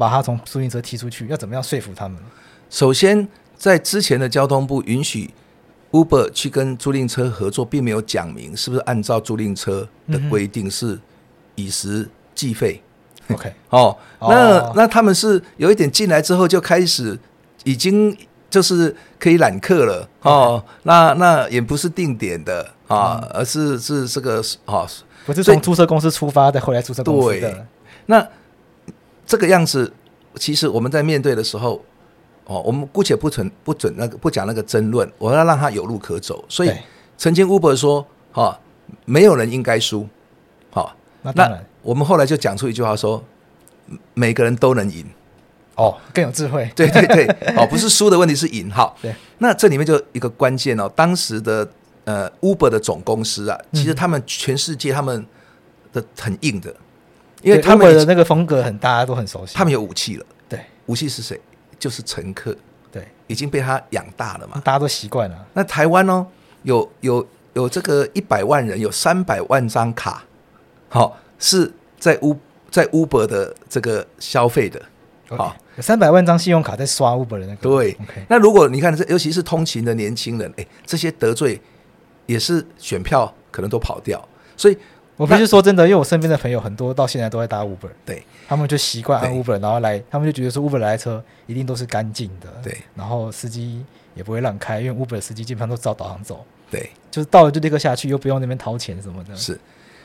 [0.00, 2.18] 把他从租赁车踢出去，要怎么样说服他们？
[2.70, 5.28] 首先，在之前的交通部允许。
[5.92, 10.96] Uber 去跟租赁车合作，并没有讲明是不是按照租赁车的规定是
[11.56, 12.80] 以时计费。
[13.28, 17.18] OK， 哦，那那他们是有一点进来之后就开始
[17.64, 18.16] 已经
[18.48, 20.64] 就是可以揽客了哦。
[20.84, 24.86] 那那也不是定点的啊，而是是这个啊，
[25.26, 27.66] 不是从租车公司出发的，后来租车公司的。
[28.06, 28.24] 那
[29.30, 29.92] 这个样子，
[30.34, 31.80] 其实我们在面对的时候。
[32.46, 36.44] 哦，我们姑且不准不准那个不讲那个争论，我要让他有路可走。
[36.48, 36.72] 所以
[37.16, 38.58] 曾经 Uber 说：“哈、哦，
[39.04, 40.00] 没有人应该输。
[40.72, 43.22] 哦”好，那当然那我们后来就讲出一句话说
[44.14, 45.06] ：“每个人都能赢。”
[45.76, 46.68] 哦，更有智慧。
[46.74, 48.68] 对对对，哦，不是输的问题，是赢。
[48.68, 49.14] 哈， 对。
[49.38, 51.70] 那这里面就一个关键哦，当时的
[52.02, 55.24] 呃 Uber 的总公司啊，其实他们全世界他们
[55.92, 56.74] 的很硬的，
[57.42, 59.54] 因为他们的那个风格很大家都很熟悉。
[59.54, 61.40] 他们有武器了，对，武器是谁？
[61.78, 62.54] 就是乘客，
[62.92, 65.46] 对，已经被他养大了嘛，大家都习惯了。
[65.54, 66.26] 那台湾呢，
[66.62, 70.22] 有有有这个一百万人，有三百万张卡，
[70.90, 72.36] 好、哦、是在 U
[72.70, 74.82] 在 Uber 的这个消费的，
[75.28, 77.56] 好三百万张信用卡在刷 Uber 的那个。
[77.56, 78.26] 对，Okay.
[78.28, 81.58] 那如果你看这，尤其是通勤的年轻人，哎，这些得罪
[82.26, 84.22] 也是选票可能都跑掉，
[84.56, 84.76] 所以。
[85.20, 99.36] 我不是说真的，因为我身边的朋友很多到现在都在搭 Uber，对，他们就习惯按 Uber，然后来，他们就觉得说 Uber 来的车一定都是干净的，对，然后司机也不会乱开，因为 Uber 的司机基本上都照导航走，对，就是到了就立刻下去，又不用那边掏钱什么的。
[99.36, 99.60] 是，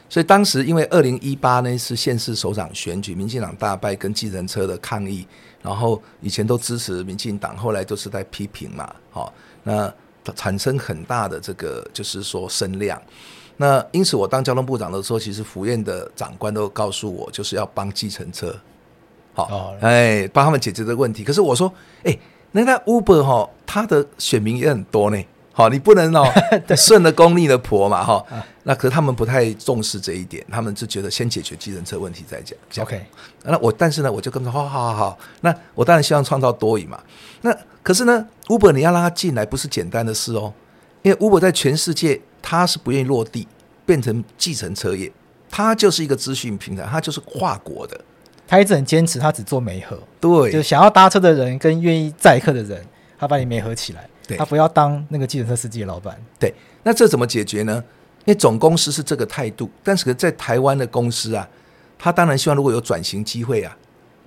[0.09, 5.25] 所以当时因为二零一八那次县市首长选举，民进党大败跟计程车的抗议，
[5.61, 9.89] 然后以前都支持民进党，后来都是在批评嘛，好，那
[10.35, 13.01] 产生很大的这个就是说声量。
[13.57, 18.53] 那因此，我当交通部长的时候，其实府院的长官都告诉我，就是要帮计程车，
[19.33, 21.23] 好，哎，帮他们解决这个问题。
[21.23, 21.71] 可是我说，
[22.03, 22.17] 哎，
[22.51, 26.29] 那那 Uber 哈，他的选民也很多呢，好，你不能哦
[26.75, 28.25] 顺了公逆的婆嘛，哈。
[28.63, 32.83] 那可是他们不太重视这一点，他们就觉得先解决计程车问题再讲。
[32.83, 33.05] OK，
[33.43, 36.99] 那我但是呢，我就跟他说，好好好好，那我当然希望创造多赢嘛。
[37.39, 40.51] 那可是呢，Uber 你要让他进来不是简单的事哦，
[41.03, 42.19] 因为 Uber 在全世界。
[42.47, 43.47] 他是不愿意落地
[43.87, 45.11] 变成计程车业，
[45.49, 47.99] 他就是一个资讯平台，他就是跨国的。
[48.47, 52.85] 他一直很坚持，他只做媒合，对，就想要搭车的人跟愿意载客的人，
[53.17, 54.07] 他把你媒合起来。
[54.27, 56.15] 对，他不要当那个计程车司机的老板。
[56.39, 56.53] 对，
[56.83, 57.83] 那这怎么解决呢？
[58.19, 61.49] 因为总公司是这个态度，但是在台湾的公司啊，
[61.97, 63.75] 他当然希望如果有转型机会啊，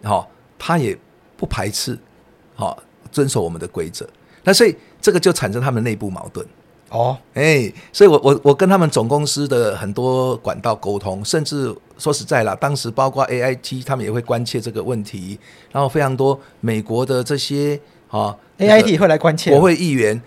[0.02, 0.28] 好，
[0.58, 0.98] 他也
[1.36, 1.96] 不排斥，
[2.56, 4.08] 好、哦、遵守我们的规则。
[4.42, 6.44] 那所以这个就产生他们内部矛盾。
[6.90, 15.38] 哦，哎，所以我我我跟他们总公司的很多管道沟通，甚至说实在啦，当时包括 AIT 他们也会关切这个问题，
[15.70, 20.18] 然后非常多美国的这些啊 AIT 也会来关切国会议员，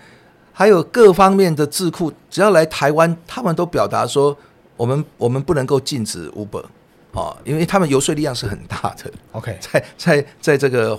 [0.52, 4.36] 还有各方面的智库，只要来台湾，他们都表达说，
[4.76, 6.64] 我们我们不能够禁止 Uber
[7.12, 9.10] 啊，因为他们游说力量是很大的。
[9.32, 10.96] OK， 在在在这个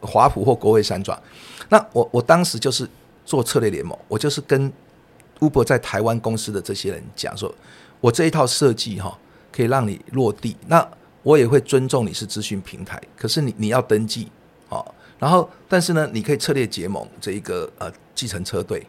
[0.00, 1.16] 华府或国会山庄，
[1.68, 2.88] 那我我当时就是。
[3.24, 4.72] 做策略联盟，我就是跟
[5.40, 7.52] Uber 在台湾公司的这些人讲说，
[8.00, 9.18] 我这一套设计哈，
[9.50, 10.56] 可以让你落地。
[10.66, 10.86] 那
[11.22, 14.28] 我也会尊重你是资讯平台，可是你你要登记
[14.68, 14.84] 啊。
[15.18, 18.86] 然后，但是呢，你可以策略结盟这一个呃计程车队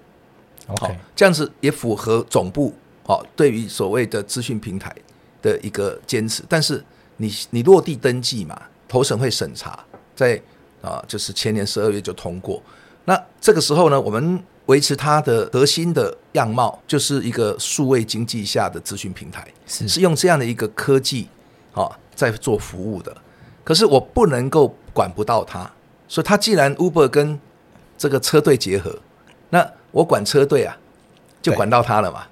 [0.67, 2.73] ，OK，这样子也符合总部
[3.05, 4.93] 哦对于所谓的资讯平台
[5.41, 6.43] 的一个坚持。
[6.49, 6.83] 但是
[7.17, 10.41] 你你落地登记嘛，投审会审查，在
[10.81, 12.61] 啊就是前年十二月就通过。
[13.05, 21.27] 那这个时候呢，我们维持它的核心的样貌，就是一个数位经济下的资讯平台，是是用这样的一个科技
[21.73, 23.15] 啊在做服务的。
[23.63, 25.69] 可是我不能够管不到它，
[26.07, 27.39] 所以它既然 Uber 跟
[27.97, 28.97] 这个车队结合，
[29.49, 30.75] 那我管车队啊，
[31.41, 32.25] 就管到它了嘛。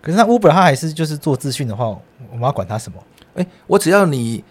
[0.00, 1.86] 可是那 Uber 它还是就是做资讯的话，
[2.30, 2.98] 我们要管它什么？
[3.34, 4.42] 哎，我只要你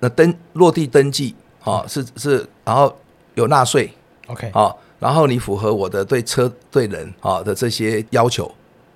[0.00, 2.94] 那登落地登记啊，是是，然后
[3.34, 3.90] 有纳税
[4.26, 4.74] ，OK 啊。
[4.98, 8.50] 然后你符合我的对车对人啊的这些要求，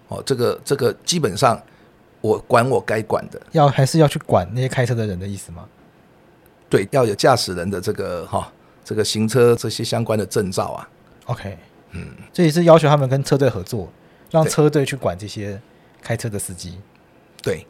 [0.08, 1.60] 哦，这个这个基本上
[2.20, 5.66] 我管我该管的，要还是要去管那些开车的人的意思吗？
[6.68, 8.50] 对，要有驾驶人的这个哈
[8.84, 10.88] 这个行车这些相关的证照啊。
[11.26, 11.58] OK，
[11.90, 13.88] 嗯，这也是要求他们跟车队合作，
[14.30, 15.60] 让车队去管这些
[16.00, 16.78] 开车的司机。
[17.42, 17.66] 对，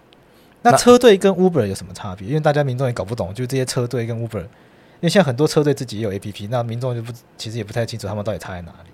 [0.62, 2.28] 那车队跟 Uber 有什么差别？
[2.28, 4.44] 因为大家民众也搞不懂，就这些车队跟 Uber。
[5.00, 8.90] 因为现在很多车队自己也有 APP，那民众就不其实也不太清楚他们到底差在哪里。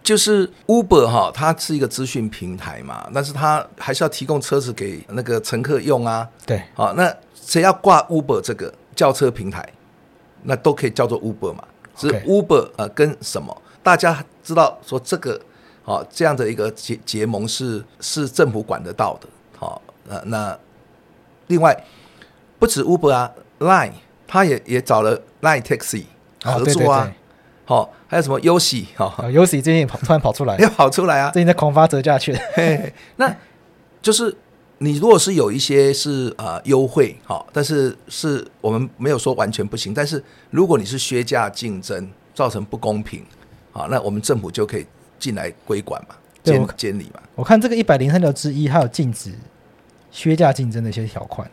[0.00, 6.26] 就是 Uber 哈，它是一个资讯平台嘛，但是它还是要提供车子给那个乘客用啊。
[6.46, 9.68] 对，好，那谁要挂 Uber 这个叫车平台，
[10.44, 11.64] 那都可以叫做 Uber 嘛。
[11.96, 13.54] 是 Uber 呃跟什么？
[13.82, 15.38] 大家知道说这个
[15.82, 19.28] 好这样的一个结结盟是是政府管得到的。
[19.58, 20.56] 好，呃那
[21.48, 21.76] 另外
[22.58, 23.92] 不止 Uber 啊，Line。
[24.28, 26.04] 他也也找了 Line Taxi
[26.44, 27.12] 合作啊，
[27.64, 32.40] 好、哦，还有什么？Yosi 哈，Yosi 最近跑 突然跑出来，又跑出来啊，最近在狂发折价券。
[33.16, 33.34] 那
[34.00, 34.36] 就是
[34.78, 43.24] 你如果是有一些是呃优惠哈，但是是我们没有说完全不行，但是如果你是削价竞争，造成不公平
[43.72, 44.86] 啊，那我们政府就可以
[45.18, 46.14] 进来规管嘛，
[46.44, 47.20] 监监理嘛。
[47.34, 49.32] 我看这个一百零三条之一，它有禁止
[50.12, 51.50] 削价竞争的一些条款，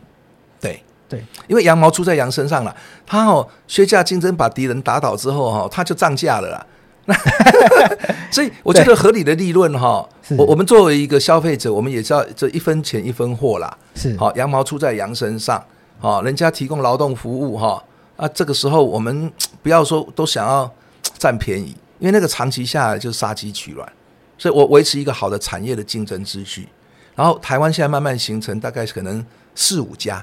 [1.08, 1.24] 对。
[1.46, 2.74] 因为羊毛出在羊身上了，
[3.06, 6.66] 他哦削价竞争把敌人打倒之后哈，他就涨价了啦。
[8.32, 13.78] 所以我觉得合理的利润哈，我我们作为一个消费者，我们也知道这一分钱一分货啦。
[13.94, 15.64] 是好，羊毛出在羊身上，
[16.00, 17.80] 好，人家提供劳动服务哈，
[18.16, 20.68] 啊，这个时候我们 不要说都想要
[21.16, 23.88] 占便宜，因为那个长期下来就是杀鸡取卵。
[24.36, 26.68] 所以我维持一个好的产业的竞争秩序，
[27.14, 30.22] 然后台湾现在慢慢形成大概可能四五家。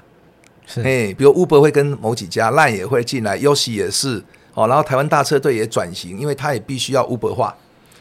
[0.77, 4.23] 哎，比如 Uber 会跟某几家，Line 也会进来，Yosi 也是，
[4.53, 7.55] 哦，然后台湾大车队也转型，因为他也必须要 Uber 化，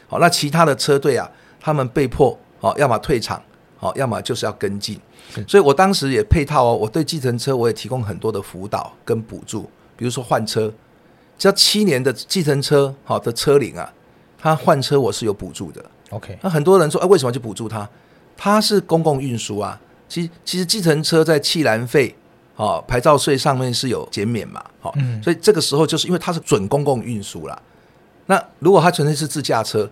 [0.07, 3.41] 好，那其他的车队啊，他们被迫，哦，要么退场，
[3.79, 4.99] 哦，要么就是要跟进，
[5.47, 10.73] 所以我当时也配套哦，我对计程车我也提供很多的辅导跟补助，比如说换车，
[11.37, 13.93] 只要七年的计程车好的车龄啊，
[14.39, 17.87] 他换车我是有补助的，OK，那很多人说，哎，为什么去补助他？
[18.37, 22.15] 他是公共运输啊，其实其实计程车在气燃费。
[22.55, 24.63] 哦，牌照税上面是有减免嘛？
[24.79, 27.59] 好，所以这个时候就是因为它是准公共运输啦。
[28.27, 29.89] 那如果它纯粹是自驾车，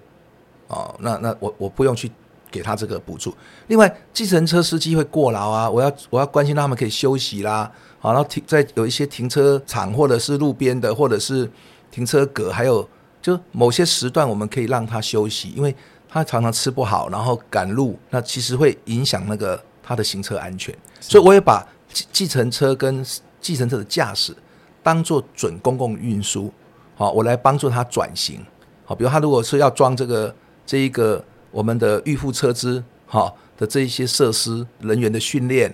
[0.68, 2.12] 哦，那那我我不用去
[2.52, 3.36] 给他这个补助。
[3.68, 7.70] 另外，计程车司机会过劳啊，我要我要关心他们可以休息啦。
[8.00, 11.50] 好，然后停在有一些停车场或者是路边的，或者是
[11.90, 12.88] 停车格，还有
[13.24, 15.76] 就某些时段我们可以让他休息，因为
[16.08, 20.74] 他常常吃不好，然后赶路，那其实会影响那个他的行车安全。
[21.00, 21.66] 所以我也把。
[22.12, 23.06] 计程车跟
[23.40, 24.36] 计程车的驾驶
[24.84, 26.52] 当做准公共运输，
[26.96, 28.44] 好，我来帮助他转型，
[28.86, 30.34] 好，比如他如果是要装这个
[30.66, 35.74] 这一个我们的预付车资，好，的这一些设施人员的训练，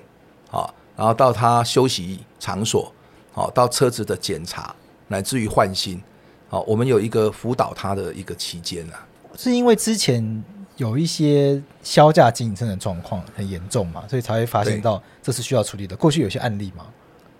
[0.49, 2.91] 好，然后到他休息场所，
[3.31, 4.75] 好，到车子的检查，
[5.07, 6.01] 乃至于换新，
[6.49, 9.05] 好，我们有一个辅导他的一个期间啊，
[9.37, 10.43] 是因为之前。
[10.77, 15.95] 有一些销价竞争的状况很严重嘛，所以才会发现到这是需要处理的。
[15.95, 16.85] 过去有些案例吗？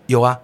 [0.07, 0.37] 有啊，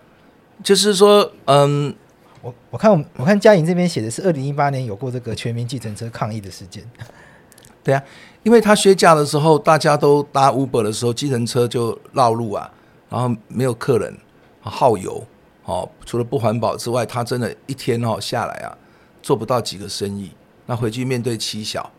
[0.63, 1.93] 就是说，嗯，
[2.41, 6.84] 我我看我我看佳颖这边写的是二零一八年有过这个全民计程车抗议的事件。
[7.84, 8.03] 对啊，
[8.43, 12.71] 因为他削价的时候，大家都搭 Uber 的时候，计程车就绕路啊，
[13.10, 14.15] 然后没有客人，
[14.62, 15.25] 耗油
[15.65, 18.77] 哦，除了不环保之外，他真的一天哦下来啊，
[19.21, 20.32] 做不到几个生意，
[20.67, 21.89] 那回去面对妻小。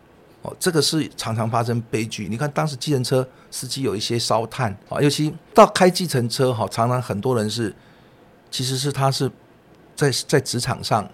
[0.45, 2.29] 哦，这个是常常发生悲剧。
[2.29, 7.75] 你看，当时计程车司机有一些烧炭啊，尤其到开计程车哈，常常很多人是，
[8.51, 9.31] 其实是他是
[9.97, 11.09] 在在职场上，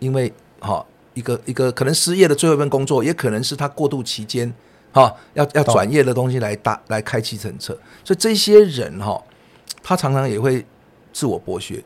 [0.00, 4.52] 因为哈一个一个可能失业的最后一份工作，也可能是他过渡期间
[4.92, 7.72] 哈要要转业的东西来搭来开计程车，
[8.04, 9.22] 所以这些人哈，
[9.80, 10.66] 他常常也会
[11.12, 11.80] 自我剥削、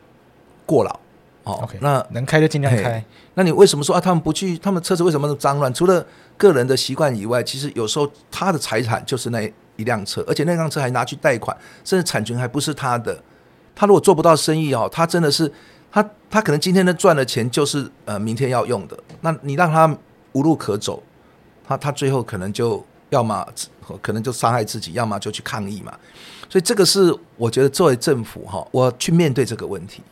[0.65, 1.01] 过劳。
[1.47, 3.03] 哦那能开就尽量开。
[3.35, 4.01] 那你为什么说啊？
[4.01, 5.73] 他们不去，他们车子为什么那么脏乱？
[5.73, 6.05] 除了
[6.37, 9.41] 个人的习惯以外，其实有时候他的财产就是那
[9.77, 13.17] 一辆车，而且那辆车还拿去贷款，甚至产权还不是他的。
[13.77, 15.51] 他如果做不到生意哦，他真的是
[15.93, 18.99] 他他可能今天的赚的钱就是呃明天要用的。
[19.21, 19.97] 那你让他
[20.33, 21.01] 无路可走，
[21.65, 23.47] 他他最后可能就要么
[24.03, 25.97] 可能就伤害自己，要么就去抗议嘛。
[26.49, 30.03] 所以这个是我觉得作为政府哈，我去面对这个问题。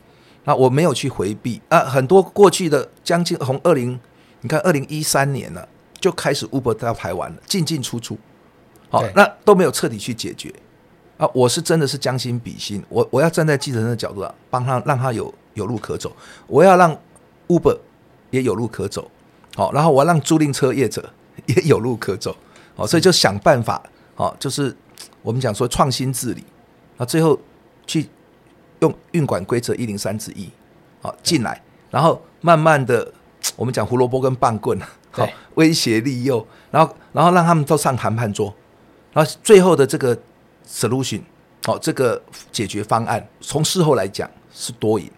[0.44, 1.60] 那我没有去回避。
[1.68, 3.98] 啊，很多过去的将近从二零，
[4.40, 5.66] 你看二零一三年了，
[5.98, 8.18] 就开始 Uber 到台湾了，进进出出，
[8.90, 10.52] 好，那都没有彻底去解决。
[11.16, 11.28] 啊。
[11.32, 16.14] 我是真的是将心比心，我我要站在继承人的角度啊，帮他让他有有路可走，
[16.46, 16.94] 我要让
[17.48, 17.78] Uber
[18.30, 19.10] 也有路可走，
[19.56, 21.10] 好，然后我要让租赁车业者
[21.46, 22.36] 也有路可走，
[22.76, 23.82] 好，所以就想办法，
[24.14, 24.76] 好，就是
[25.22, 26.44] 我们讲说创新治理。
[26.96, 27.38] 那，最后
[27.86, 28.08] 去。
[28.84, 30.50] 用运管规则一零三之一，
[31.00, 33.10] 好进来，然后慢慢的，
[33.56, 34.78] 我们讲胡萝卜跟棒棍，
[35.10, 38.52] 好威胁利诱，然后然后让他们都上谈判桌，
[39.14, 40.16] 然后最后的这个
[40.68, 41.22] solution，
[41.64, 45.10] 好这个解决方案，从事后来讲是多赢。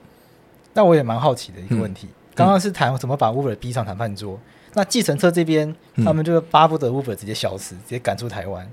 [0.73, 4.39] 那我也蛮好奇的一个问题，刚刚是谈怎么把 Uber 逼上谈判桌，
[4.75, 5.75] 那计程车这边
[6.05, 8.71] 他们就巴不得 Uber 直接消失，直接赶出台湾，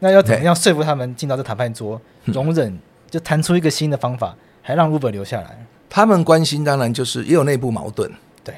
[0.00, 2.76] 那要怎么样说服他们进到这谈判桌，容忍？
[3.12, 5.66] 就谈出一个新的方法，还让 Uber 留下来。
[5.90, 8.10] 他们关心当然就是也有内部矛盾。
[8.42, 8.54] 对，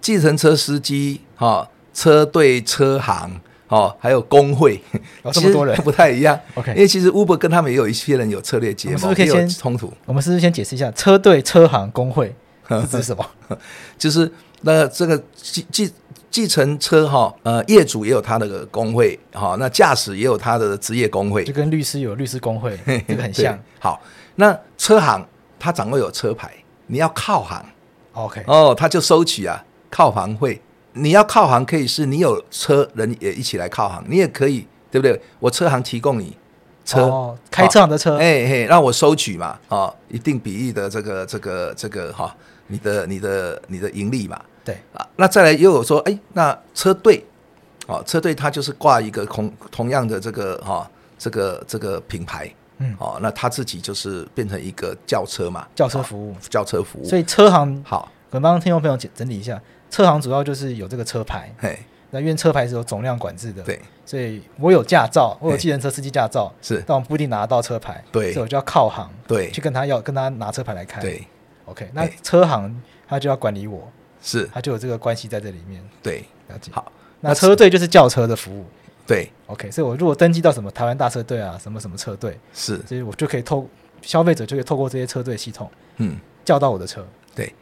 [0.00, 4.80] 计程车司机哈，车队车行哦，还有工会，
[5.30, 6.40] 这么多人不太一样。
[6.54, 9.92] OK，因为其实 Uber 跟他们也有一些人有策略结盟，是不是可以先冲突？
[10.06, 12.34] 我们是不是先解释一下车队车行工会
[12.70, 13.26] 是指什么？
[13.98, 14.32] 就是
[14.62, 15.92] 那这个计计
[16.30, 23.58] 计程车哈，呃，业主也有他的工会，哈，那驾驶也有他的职业工会，就跟律师有律师工会，这个很像。
[23.80, 24.00] 好，
[24.36, 25.26] 那车行
[25.58, 26.52] 他掌握有车牌，
[26.86, 27.64] 你要靠行
[28.12, 30.62] ，OK，哦，他就收取啊靠行费。
[30.92, 35.20] 你要靠行可以是你有车人也一起来靠行，你也可以，对不对？
[35.38, 36.36] 我车行提供你
[36.84, 42.34] 车，哦、开车行的车，哎嘿，让我收取嘛，啊，一定比例的这个这个这个哈，
[42.68, 44.40] 你的你的你的盈利嘛。
[44.64, 44.76] 对。
[44.92, 47.24] 啊，那再来又有说，哎，那车队，
[47.86, 50.86] 哦，车队它就是挂一个同同样的这个哈、哦，
[51.18, 57.04] 这个这个品牌，嗯，哦，那他自己就是变成一个轿车嘛，轿车服务，轿车服务。
[57.04, 61.78] 所以车行好，我们帮听众朋友整整理一下，车行主要就是有这个车牌，嘿，
[62.10, 71.26] 那因为车牌是有总量管制的，对，所以我有驾照，我有计程车司机驾照，是，但我不一定拿得到车牌，对，所以我就要靠行，对，去跟他要跟他拿车牌来开，对
[71.66, 73.90] ，OK，那车行他就要管理我。
[74.22, 75.82] 是，它就有这个关系在这里面。
[76.02, 76.70] 对，了解。
[76.72, 78.64] 好，那车队就是轿车的服务。
[79.06, 79.70] 对，OK。
[79.70, 83.68] 所以我如果登记到什么台湾大车队啊，什么什么车队，是，所以我就可以透
[84.02, 87.04] 消费者就可以透过这些车队系统，嗯，叫到我的车。
[87.34, 87.52] 对，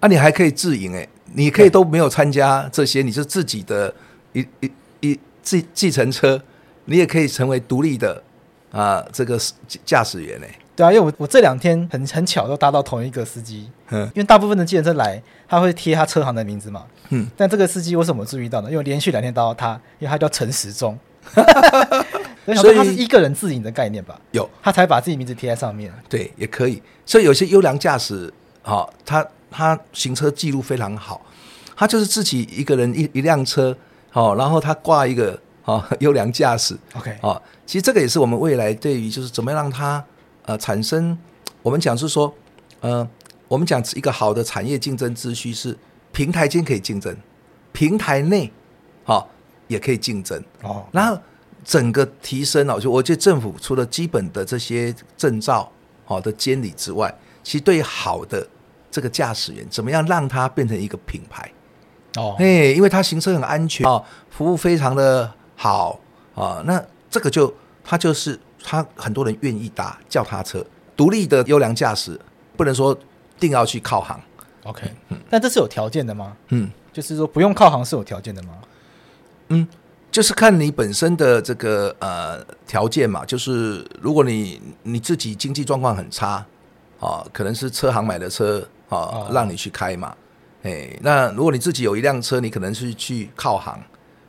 [0.00, 3.94] 啊，你还可以自营诶，你可以都没有参加这些，你是自己的
[4.32, 6.40] 一一一计计程车，
[6.84, 8.22] 你也可以成为独立的
[8.70, 9.40] 啊这个
[9.86, 10.54] 驾驶员诶。
[10.78, 18.70] 对啊，因为我我这两天很很巧都搭到同一个司机，嗯，因为大部分的计程车来，他会贴他车行的名字嘛，嗯，但这个司机我怎么注意到呢？
[18.70, 20.96] 因为连续两天搭到他，因为他叫陈时中，
[22.54, 24.20] 所以他是一个人自营的概念吧？
[24.30, 25.92] 有，他才把自己名字贴在上面。
[26.08, 26.80] 对，也可以。
[27.04, 31.20] 所以有些优良驾驶，哈、哦，他他行车记录非常好，
[31.74, 33.76] 他就是自己一个人一一辆车，
[34.10, 40.04] 好、哦，然后他挂一个啊优良驾驶，OK，啊、哦，其实这个也是我们未来对于就是怎么样让他。
[40.48, 41.16] 呃，产生
[41.60, 42.34] 我们讲是说，
[42.80, 43.06] 呃，
[43.48, 45.76] 我们讲一个好的产业竞争秩序是
[46.10, 47.14] 平台间可以竞争，
[47.70, 48.50] 平台内
[49.04, 49.28] 好、哦、
[49.66, 50.86] 也可以竞争哦。
[50.90, 51.20] 然后
[51.62, 55.70] 整个提升哦，就我觉得政府除了基本的这些证照
[56.06, 58.48] 好的监理之外，其实对好的
[58.90, 61.52] 这个驾驶员，怎么样让他变成一个品牌
[62.16, 62.34] 哦？
[62.38, 66.00] 哎，因为他行车很安全啊，服务非常的好
[66.34, 67.52] 啊，那这个就
[67.84, 68.40] 他就是。
[68.68, 70.62] 他很多人愿意搭叫他车，
[70.94, 72.20] 独立的优良驾驶，
[72.54, 72.94] 不能说
[73.40, 74.20] 定要去靠行
[74.64, 76.36] OK，嗯，但这是有条件的吗？
[76.48, 78.50] 嗯，就是说不用靠行是有条件的吗？
[79.48, 79.66] 嗯，
[80.10, 86.44] 就是看你本身的这个呃条件嘛，就是如果你你自己经济状况很差
[87.00, 88.60] 啊，可能是车行买的车
[88.90, 90.14] 啊，哦、让你去开嘛，
[90.62, 93.80] 哎，那如果你自己有一辆车，你可能是去靠行，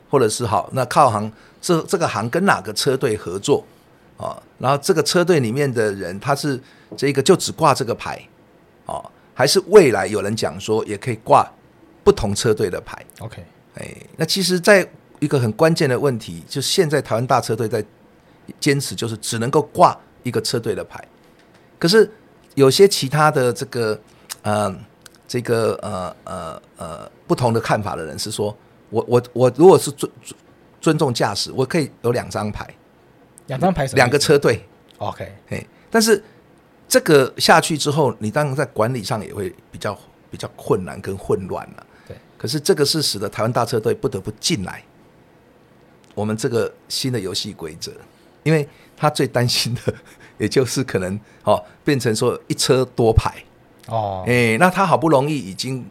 [0.08, 1.30] 或者是好，那靠行
[1.60, 3.62] 这这个行跟哪个车队合作
[4.20, 4.42] 啊？
[4.58, 6.60] 然后这个车队里面的人他是
[6.96, 8.20] 这个就只挂这个牌
[8.86, 11.50] 哦，还是未来有人讲说也可以挂
[12.04, 13.42] 不同车队的牌？OK，
[13.76, 17.84] 哎，那其实，在一个很关键的问题，就现在台湾大车队在
[18.58, 21.02] 坚持，就是只能够挂一个车队的牌。
[21.78, 22.10] 可是
[22.54, 24.00] 有些其他的这个，
[24.42, 24.74] 呃，
[25.28, 28.56] 这个呃呃呃不同的看法的人是说，
[28.88, 30.10] 我我我如果是尊
[30.80, 32.66] 尊重驾驶，我可以有两张牌，
[33.50, 34.64] 两张牌，两个车队。
[34.98, 36.22] OK，哎，但是
[36.86, 39.98] 这个下去之后，你当然在管理上也会比较
[40.30, 41.86] 比较困难跟混乱了。
[42.06, 44.82] 对，可是这个是使得台湾大车队不得不进来。
[46.14, 47.92] 我们这个新的游戏规则，
[48.42, 49.94] 因为他最担心的，
[50.38, 53.34] 也就是可能哦，变成说一车多牌。
[53.88, 55.84] 哦，哎，那他好不容易已经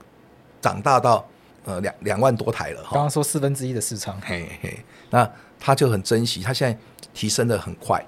[0.61, 1.27] 长大到
[1.65, 4.79] 呃两两万多台了，刚刚说四分之一的市场，嘿嘿，
[5.09, 5.29] 那
[5.59, 6.77] 他就很珍惜，他现在
[7.13, 8.03] 提升的很快，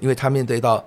[0.00, 0.84] 因为他面对到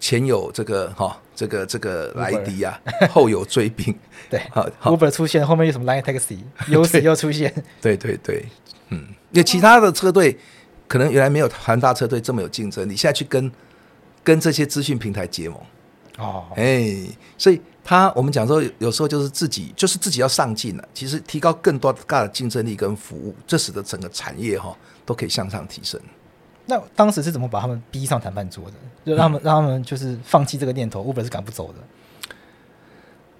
[0.00, 2.80] 前有这个哈、哦、这个这个莱迪啊，
[3.10, 3.96] 后有追兵，
[4.28, 8.46] 对，好，Uber 出现，后面有什么 Line Taxi， 优势又出现，对对对，
[8.88, 9.06] 嗯。
[9.30, 10.38] 因为其他的车队
[10.86, 13.52] 可能原来没有韩大车队这么有竞争力，现在去跟
[14.24, 15.60] 跟这些资讯平台结盟。
[16.16, 16.96] 哦，哎，
[17.36, 24.74] 所以他我们讲说有时候就是自己就是自己要上进了，其实提高更多大的竞争力跟服务，这使得整个产业哈
[25.08, 25.98] 都可以向上提升。
[26.66, 28.72] 那当时是怎么把他们逼上谈判桌的？
[29.06, 32.34] 就让他们、嗯、让他们就是放弃这个念头，Uber 是赶不走的。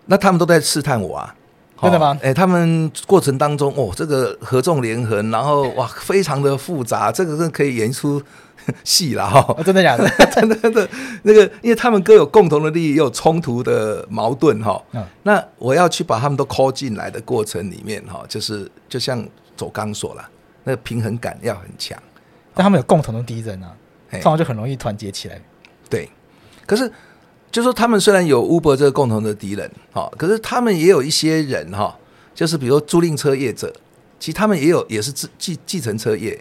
[0.07, 1.35] 那他们都在试探我啊。
[1.83, 2.19] 真的吗？
[2.23, 8.21] 哎、欸，他们过程当中，哦，这个合纵连横，然后 哇，非常的复杂，这个是可以演出
[8.83, 9.62] 戏了哈、哦。
[9.62, 10.09] 真的假的？
[10.35, 10.89] 真的真的，
[11.23, 14.83] 那个，因为他们各有共同的利益，也有冲突的矛盾哈。
[14.93, 15.05] 嗯。
[15.23, 19.25] 那我要去把他们都 call 进来的过程里面哈，就是就像
[19.57, 20.29] 走钢索了，
[20.69, 21.99] 那个平衡感要很强。
[22.55, 23.75] 但他们有共同的敌人啊，
[24.12, 25.41] 这样就很容易团结起来。
[25.91, 26.09] 对，
[26.66, 26.93] 可是。
[27.51, 31.97] 就说他们虽然有 Uber 这个共同的敌人，哈，可是他们也有一些人，哈，
[32.35, 33.73] 就是比如租赁车业者，
[34.21, 36.39] 其实他们也有也是计计计程车业，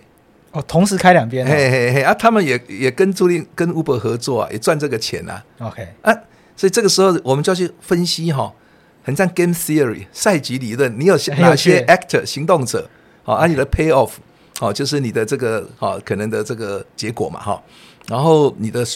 [0.52, 6.14] 哦，同时开两边，嘿嘿嘿啊，他们也也跟租赁跟 Uber 合作啊，也赚这个钱啊，OK 啊，
[6.58, 8.54] 所以这个时候我们就要去分析哈，
[9.02, 12.90] 很像 Game Theory 赛局理论，你有哪些 actor 行动者，
[13.28, 14.12] 好，啊，你的 Payoff，
[14.58, 17.62] 好，就是你的这个好可能的这个结果嘛，哈，
[18.08, 18.88] 然后你的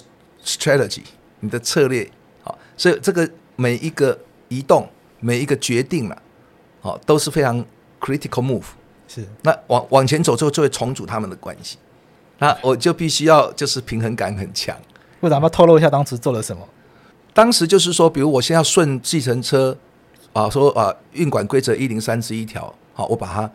[0.43, 1.03] Strategy。
[1.43, 2.07] 你的策略，
[2.43, 4.15] 好，所以这个每一个
[4.47, 4.87] 移动，
[5.19, 6.15] 每一个决定了，
[6.81, 7.65] 好，都是非常
[7.99, 8.65] critical move。
[9.07, 11.79] 是，那往往前走之后，就会重组他们的关系。
[12.37, 14.77] 那我就必须要就是平衡感很强。
[15.19, 16.63] 部长，要透露一下当时做了什么？
[17.33, 19.75] 当时就是说，比如我现在要顺计程车
[20.33, 23.51] 啊，说啊，运管规则一零三之一条，好，我把它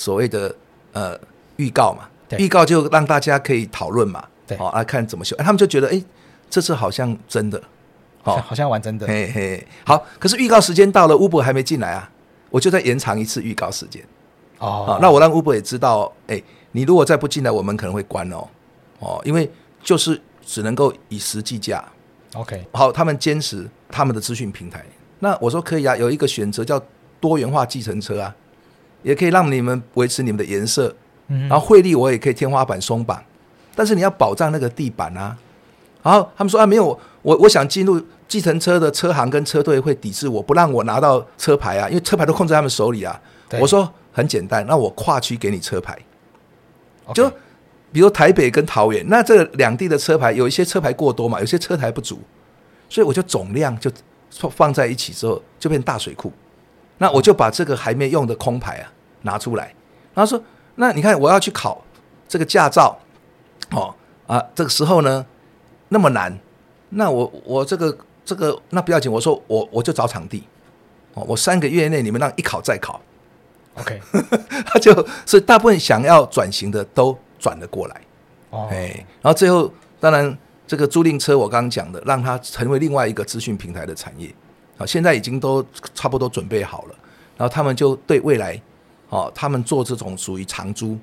[0.00, 0.54] 所谓的
[0.92, 1.18] 呃
[1.56, 5.36] 预告嘛，预告就让大家可以讨论嘛，对，好来看怎么修。
[5.36, 6.02] 他们就觉得，哎。
[6.52, 7.62] 这次好像真的，
[8.24, 9.06] 好， 好像玩真的。
[9.06, 10.04] 嘿嘿，好。
[10.18, 12.10] 可是预告时间到了，Uber 还没进来啊，
[12.50, 14.02] 我就再延长一次预告时间。
[14.58, 16.42] 哦，好，那我让 Uber 也知道，哎，
[16.72, 18.48] 你如果再不进来，我们可能会关哦。
[18.98, 19.48] 哦，因为
[19.80, 21.84] 就是只能够以实际价。
[22.34, 24.84] OK，好，他们坚持他们的资讯平台。
[25.20, 26.82] 那我说可以啊，有一个选择叫
[27.20, 28.34] 多元化计程车啊，
[29.02, 30.94] 也可以让你们维持你们的颜色。
[31.28, 33.22] 嗯，然后汇率我也可以天花板松绑，
[33.74, 35.36] 但是你要保障那个地板啊。
[36.02, 43.20] 然后他们说啊，没有我，我想进入计程车的车行跟车队会抵制我，不让我拿到车牌啊，因为车牌都控制在他们手里啊。
[43.60, 45.98] 我说很简单，那我跨区给你车牌。
[47.12, 47.30] 就
[47.92, 52.20] 比如台北跟桃园，那这两地的车牌有一些车牌过多嘛，有些车牌不足，
[52.88, 53.90] 所以我就总量就
[54.48, 56.32] 放在一起之后就变大水库。
[57.00, 58.92] 那我就把这个还没用的空牌啊
[59.22, 59.74] 拿出来，
[60.14, 60.40] 然后说，
[60.76, 61.84] 那你看我要去考
[62.28, 62.96] 这个驾照，
[63.72, 63.92] 哦
[64.28, 65.26] 啊，这个时候呢。
[65.92, 66.32] 那么难，
[66.90, 70.44] 那我我这个这个那不要紧，我说我我就找场地，
[71.14, 73.00] 哦，我三个月内你们让一考再考
[73.74, 74.00] ，OK，
[74.64, 74.94] 他就
[75.26, 78.00] 所以大部分想要转型的都转了过来，
[78.50, 84.32] 哦，哎，然后最后当然这个租赁车我刚刚讲的，让它成为另外一个资讯平台的产业，
[84.80, 85.62] 啊，现在已经都
[85.94, 86.94] 差不多准备好了，
[87.36, 88.58] 然后他们就对未来，
[89.10, 90.98] 哦，他们做这种属于长租，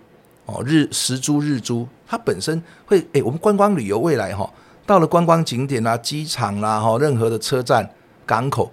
[0.48, 4.52] 哦，日时租日租，它本身会哎，我们观光旅游未来哈。
[4.88, 7.88] 到了观光景点啦、机场啦、哈，任何的车站、
[8.26, 8.72] 港口，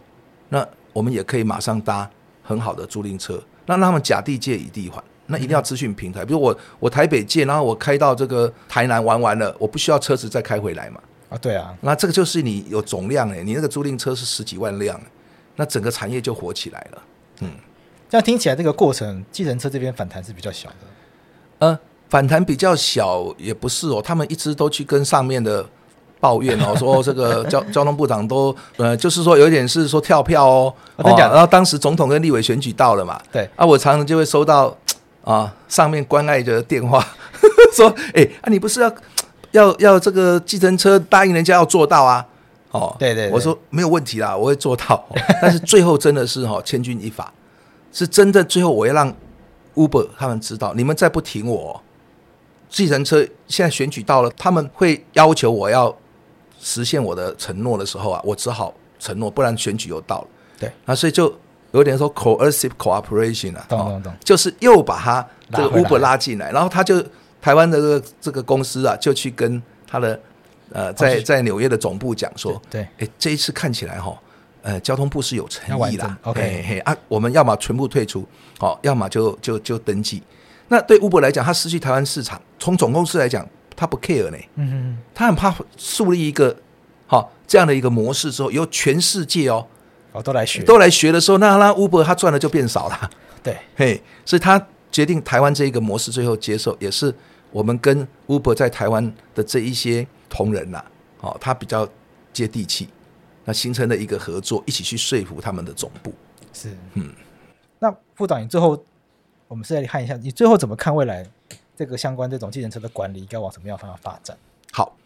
[0.49, 2.09] 那我们也可以马上搭
[2.43, 5.03] 很好的租赁车，那让他们甲地借乙地还。
[5.27, 11.01] 那一定要资讯平台，比如我我台北借，然后我开到这个台南玩完了，我不需要车子再开回来嘛？
[11.35, 15.01] 啊，对啊，那这个就是你有总量哎，你那个租赁车是十几万辆，
[15.57, 17.03] 那整个产业就火起来了。
[17.41, 17.51] 嗯，
[18.09, 20.77] 这样听起来这个过程，计程车这边反弹是比较小的。
[21.59, 21.79] 呃，
[22.09, 25.67] 反弹比较小也不是哦，他们一直都去跟上面的
[26.21, 34.77] 抱怨哦， 说这个交交通部长都呃，就是说有一点是说跳票哦，我跟你讲，然后当时总统跟立委选举到了嘛，对啊，我常常就会收到。
[35.25, 37.03] 啊，上面关爱的电话
[37.73, 38.95] 说：“哎、欸，啊，你不是要
[39.55, 42.27] 要要这个计程车答应人家要做到啊？
[42.71, 44.95] 哦，对，对对，我说没有问题啦，我会做到。
[45.09, 47.33] 哦、但是最后真的是哈、哦，千钧一发，
[47.93, 48.43] 是真的。
[48.45, 49.15] 最后我要让
[49.75, 51.81] Uber 他们知道，你们再不停我，
[52.69, 55.97] 计程车现在选举到了，他们会要求我要
[56.61, 60.27] 实现我的承诺的时候啊，我只好承诺，不然选举又到了。
[60.59, 61.33] 对，啊，所以就。”
[61.75, 67.05] 有点说 coercive cooperation 啊，懂懂懂，就是又把他这个 Uber 拉进来，然后他就
[67.45, 70.19] 台湾的这个这个公司啊，就去跟他的
[70.73, 74.19] 呃在在纽约的总部讲说，对，哎，这一次看起来哈，
[74.63, 78.27] 呃，交通部是有诚意的，OK，嘿啊，我们要么全部退出，
[78.59, 80.23] 好，要么就就就登记。
[80.69, 86.57] 那对 Uber 来讲，他失去台湾市场，从总公司来讲，他不 care 呢，嗯嗯，他很怕树立一个
[87.07, 89.67] 好这样的一个模式之后，由全世界哦。
[90.13, 93.11] 哦，都来学，都来学的时候，那那 Uber 他赚的就变少了。
[93.43, 97.13] 对，嘿，所以他决定台湾这一个模式最后接受，也是
[97.55, 100.85] 我们跟 Uber 在台湾的这一些同仁呐，
[101.21, 101.89] 哦，他比较
[102.33, 102.89] 接地气，
[103.45, 106.13] 那形成了一个合作，一起去说服他们的总部。
[106.53, 107.15] 是，嗯，
[107.79, 108.85] 那副长，你最后
[109.47, 111.25] 我们是来看一下，你最后怎么看未来
[111.77, 114.37] 这个相关这种计程车的管理应该往什么样方向发展？
[114.73, 114.97] 好，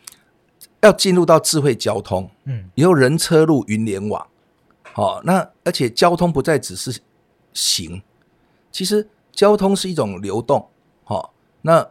[0.80, 4.26] 要进入到智慧交通，嗯，以后人车路云联网。
[4.94, 6.98] 哦，那而且交通不再只是
[7.52, 8.02] 行，
[8.72, 10.66] 其实交通是一种流动。
[11.04, 11.28] 哦，
[11.60, 11.86] 那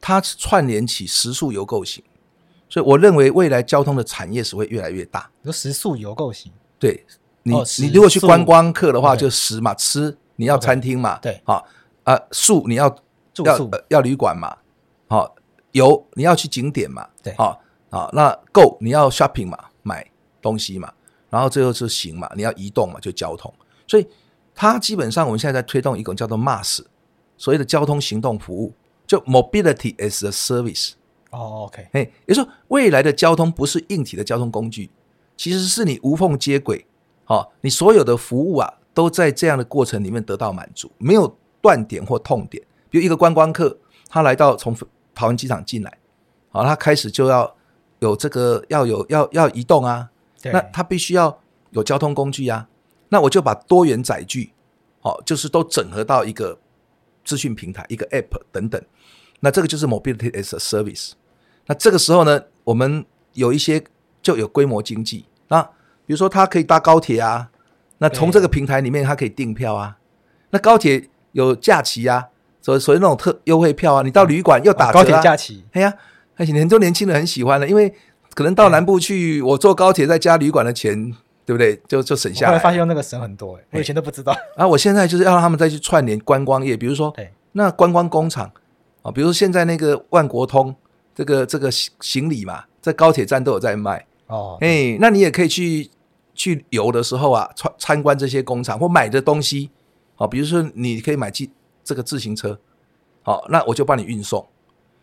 [0.00, 2.02] 它串联起食宿游购型，
[2.68, 5.30] 所以我认为未来交通的产业是会越来越大。
[5.42, 7.04] 你说食宿游购型，对
[7.42, 11.62] 你，哦、你如果去观光客的话，就食嘛，对吃你要餐厅嘛，对，啊
[12.04, 12.88] 啊宿你要
[13.34, 13.44] 住宿。
[13.44, 14.56] 要、呃、要旅馆嘛，
[15.08, 15.32] 好、哦、
[15.72, 20.08] 游你要去景点嘛，对，好啊、哦，那购你要 shopping 嘛，买
[20.40, 20.92] 东西嘛。
[21.28, 23.54] 然后最后是行嘛，你要移动嘛，就交通。
[23.86, 24.06] 所以
[24.52, 26.80] 它基本上我们现在在推动一种叫做 MaaS，
[27.36, 28.74] 所谓的交通行动服务，
[29.10, 30.92] 就 Mobility as a Service。
[31.30, 34.88] 哦，OK，哎，也就是说未来的交通不是硬体的交通工具，
[35.36, 36.86] 其实是你无缝接轨，
[37.26, 42.62] 哦，你所有的服务啊都在这样的过程里面得到满足，没有断点或痛点。
[42.88, 43.76] 比如一个观光客，
[44.08, 44.76] 他来到从
[45.12, 45.98] 桃园机场进来，
[46.50, 47.52] 好，他开始就要
[47.98, 50.08] 有这个要有要要移动啊。
[50.44, 51.36] 那他必须要
[51.70, 52.68] 有交通工具呀、啊，
[53.08, 54.52] 那我就把多元载具，
[55.02, 56.56] 哦，就是都整合到一个
[57.24, 58.80] 资讯平台、一个 App 等等。
[59.40, 61.12] 那这个就是 Mobility as a Service。
[61.66, 63.82] 那这个时候呢，我们有一些
[64.22, 65.62] 就有规模经济啊，
[66.06, 67.50] 比如说他可以搭高铁啊，
[67.98, 69.98] 那从这个平台里面他可以订票啊。
[70.50, 72.28] 那高铁有假期啊，
[72.60, 75.94] 所所以那种特优惠票啊，你到旅馆又打折、啊哦、高铁假期，哎呀，
[76.36, 77.92] 而且很多年轻人很喜欢的，因为。
[78.32, 81.12] 可能到南部去，我坐高铁再加旅馆的钱，
[81.44, 81.74] 对不对？
[81.88, 82.52] 就就省下来。
[82.52, 84.32] 后来发现用那个省很多，哎，我以前都不知道。
[84.56, 87.12] 啊我现在就是要让他们再去串联观光业，比如说，
[87.52, 88.48] 那观光工厂
[89.02, 90.74] 啊，比如说现在那个万国通，
[91.14, 94.56] 这个这个行行李嘛，在高铁站都有在卖哦。
[94.60, 95.90] 哎，那你也可以去
[96.34, 99.70] 去游的时候啊，参参观这些工厂或买的东西，
[100.14, 101.48] 好，比如说你可以买自
[101.82, 102.58] 这个自行车，
[103.22, 104.46] 好，那我就帮你运送。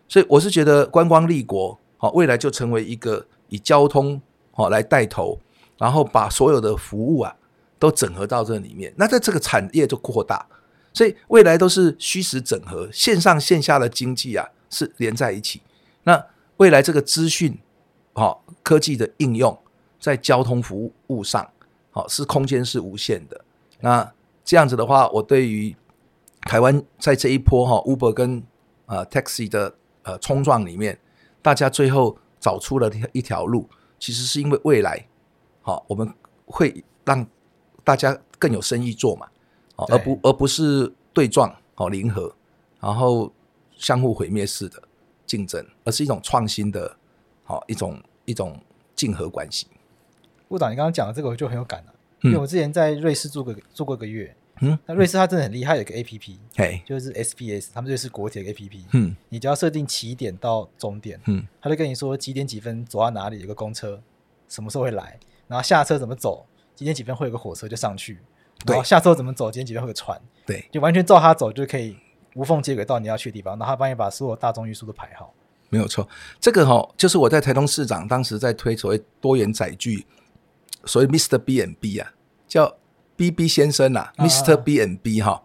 [0.07, 1.77] 所以我是觉得观光立国。
[1.99, 4.21] 好，未来就成为一个以交通
[4.51, 5.39] 好来带头，
[5.79, 7.35] 然后把所有的服务啊
[7.79, 10.45] 都整合到这里面，那在这个产业就扩大，
[10.97, 15.61] 所以未来都是虚实整合，线上线下的经济啊是连在一起。
[16.03, 16.25] 那
[16.57, 17.55] 未来这个资讯
[18.13, 19.55] 好科技的应用
[19.99, 21.47] 在交通服务上，
[21.91, 23.45] 好是空间是无限的。
[23.81, 24.11] 那
[24.43, 25.75] 这样子的话，我对于
[26.41, 28.43] 台湾在这一波哈 Uber 跟
[28.87, 30.97] 呃 Taxi 的呃冲撞里面。
[31.39, 33.69] 大家最后找出了一条路，
[33.99, 35.07] 其实是因为未来，
[35.61, 36.13] 好，我们
[36.45, 37.25] 会让
[37.85, 39.27] 大家更有生意做嘛，
[39.89, 42.33] 而不而不是对撞，哦，零和，
[42.79, 43.31] 然后
[43.77, 44.81] 相互毁灭式的
[45.25, 46.97] 竞争，而是一种创新的，
[47.43, 48.59] 好，一种一种
[48.95, 49.67] 竞合关系。
[50.47, 54.35] 部长，你刚刚讲的这个我就很有感了，因为我之前在瑞士住过住过一个月。
[54.59, 64.01] 嗯，那瑞士它真的很厉害，有个 A P P，嘿，就是 S B S，他们瑞士国铁 A P P，嗯，你只要设定起点到终点，嗯，他就跟你说几点几分走到哪里有个公车，
[64.49, 68.17] 什么时候会来，然后下车怎么走，几点几分会有个火车就上去，
[68.65, 71.95] 然后下周怎么走，今天几点会有船，对，就完全照他走就可以
[72.35, 75.33] 无缝接轨到你要去的地方，然后他帮你把所有大众运输都排好。
[75.69, 76.07] 没有错，
[76.39, 80.05] 这个哈、哦、就是我在台东市长当时在推所谓多元载具，
[80.85, 81.37] 所谓 Mr.
[81.37, 82.11] B and B 啊，
[82.47, 82.75] 叫
[83.15, 84.55] B B 先生啊，啊，Mr.
[84.55, 85.41] B and B 哈、哦，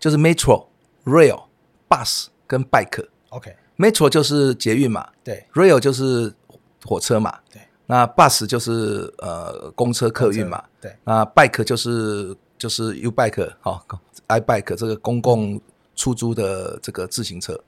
[0.00, 0.66] 就是 Metro、
[1.04, 1.44] Rail、
[1.88, 3.06] Bus 跟 Bike。
[3.28, 6.34] OK，Metro 就是捷运嘛，对，Rail 就是
[6.84, 7.60] 火车嘛，对。
[7.90, 10.94] 那 bus 就是呃公车客运嘛，对。
[11.04, 13.84] 那 bike 就是就是 U bike 好
[14.26, 15.60] ，I bike 这个公共
[15.94, 17.58] 出租的这个自行车。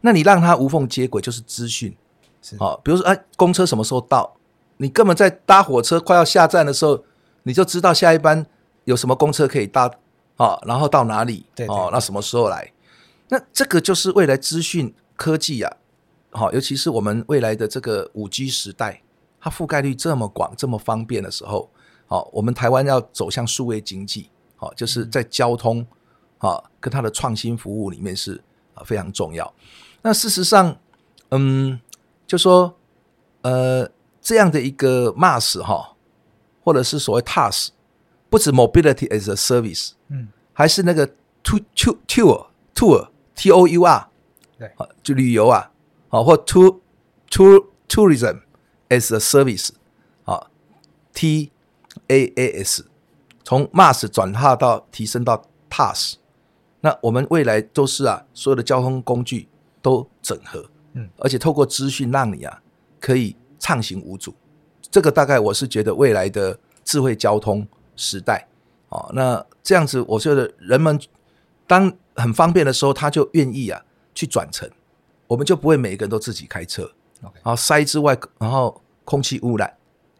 [0.00, 1.96] 那你让它无缝接轨，就是资讯，
[2.42, 4.36] 是好，比如说哎，公车什么时候到？
[4.76, 7.02] 你根本在搭火车快要下站的时候，
[7.44, 8.44] 你就知道下一班
[8.84, 9.90] 有什么公车可以搭
[10.36, 11.46] 啊，然后到哪里？
[11.54, 12.72] 对，哦，那什么时候来？
[13.28, 15.76] 那这个就是未来资讯科技啊，
[16.30, 19.02] 好，尤其是我们未来的这个五 G 时代。
[19.38, 21.70] 它覆盖率这么广、这么方便的时候，
[22.06, 25.86] 好，我们台湾要走向数位经济，好，就是在交通，
[26.38, 28.42] 啊，跟它的创新服务里面是
[28.74, 29.52] 啊非常重要。
[30.02, 30.76] 那事实上，
[31.30, 31.80] 嗯，
[32.26, 32.76] 就说，
[33.42, 33.90] 呃，
[34.20, 35.96] 这样的一个 MaaS 哈，
[36.62, 37.68] 或者是所谓 TaaS，
[38.30, 41.06] 不止 Mobility as a Service，嗯，还是那个
[41.42, 44.08] To To Tour Tour T O U R，
[44.58, 45.70] 对，就旅游啊，
[46.08, 46.80] 好，或 To
[47.30, 48.40] To Tourism。
[48.88, 49.70] As a service，
[50.26, 50.46] 啊
[51.12, 51.50] ，T
[52.08, 52.86] A A S，
[53.44, 56.14] 从 MaaS 转化到提升到 TaaS，
[56.80, 59.48] 那我们未来都是啊，所有的交通工具
[59.82, 62.62] 都整合，嗯，而且透过资讯让你啊
[63.00, 64.34] 可以畅行无阻，
[64.90, 68.46] 这个大概我是觉得未来的智慧交通时代，
[68.88, 71.00] 啊，那这样子我觉得人们
[71.66, 73.82] 当很方便的时候，他就愿意啊
[74.14, 74.70] 去转乘，
[75.26, 76.90] 我们就不会每个人都自己开车。
[77.22, 79.75] 然后塞之外，然后空气污染，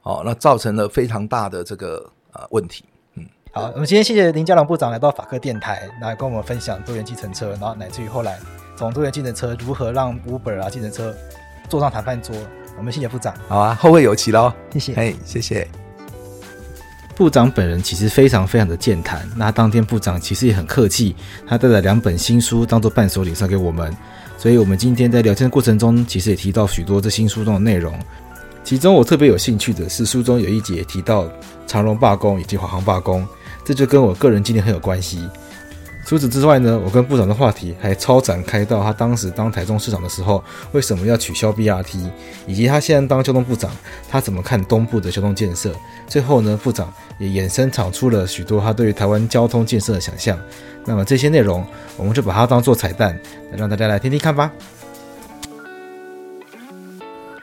[0.06, 2.84] 哦，那造成了非常大的这个呃问题。
[3.16, 8.38] 嗯，好，我们今天谢谢林佳龙部长来到法科电台，来跟我们分享多元计程车，然后乃至于后来
[8.76, 11.12] 从多元计程车如何让 Uber 啊计程车
[11.68, 12.36] 坐上谈判桌。
[12.78, 13.34] 我们谢谢部长。
[13.48, 14.52] 好啊，后会有期喽。
[14.72, 14.94] 谢谢。
[14.94, 15.66] 哎，谢谢。
[17.16, 21.16] 部长本人其实非常非常的健谈，那当天部长其实也很客气，
[21.48, 23.92] 他带了两本新书当做伴手礼送给我们。
[24.38, 27.98] 所以，我们今天在聊天的过程中，其实也提到许多这新书中的内容。
[28.66, 31.30] 其中，我特别有兴趣的是，书中有一节提到
[31.68, 33.24] 长荣罢工以及华航罢工，
[33.64, 35.20] 这就跟我个人经历很有关系。
[36.04, 40.42] 除此之外呢，我跟部长的话题还超展开到他当时当台中市长的时候，
[40.72, 42.10] 为什么要取消 BRT，
[42.44, 43.70] 以及他现在当交通部长，
[44.08, 45.72] 他怎么看东部的交通建设。
[46.08, 50.36] 最后呢，部长也衍生产出了许多他对于台湾交通建设的想象。
[50.84, 51.64] 那么这些内容，
[51.96, 53.16] 我们就把它当做彩蛋，
[53.56, 54.50] 让大家来听听看吧。